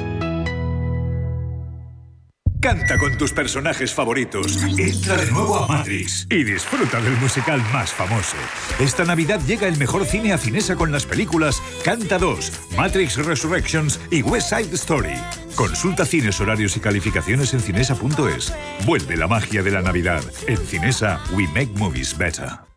[2.61, 4.61] Canta con tus personajes favoritos.
[4.77, 8.37] Entra de nuevo a Matrix y disfruta del musical más famoso.
[8.79, 13.99] Esta Navidad llega el mejor cine a Cinesa con las películas Canta 2, Matrix Resurrections
[14.11, 15.15] y West Side Story.
[15.55, 18.53] Consulta cines, horarios y calificaciones en cinesa.es.
[18.85, 20.23] Vuelve la magia de la Navidad.
[20.47, 22.70] En Cinesa, we make movies better.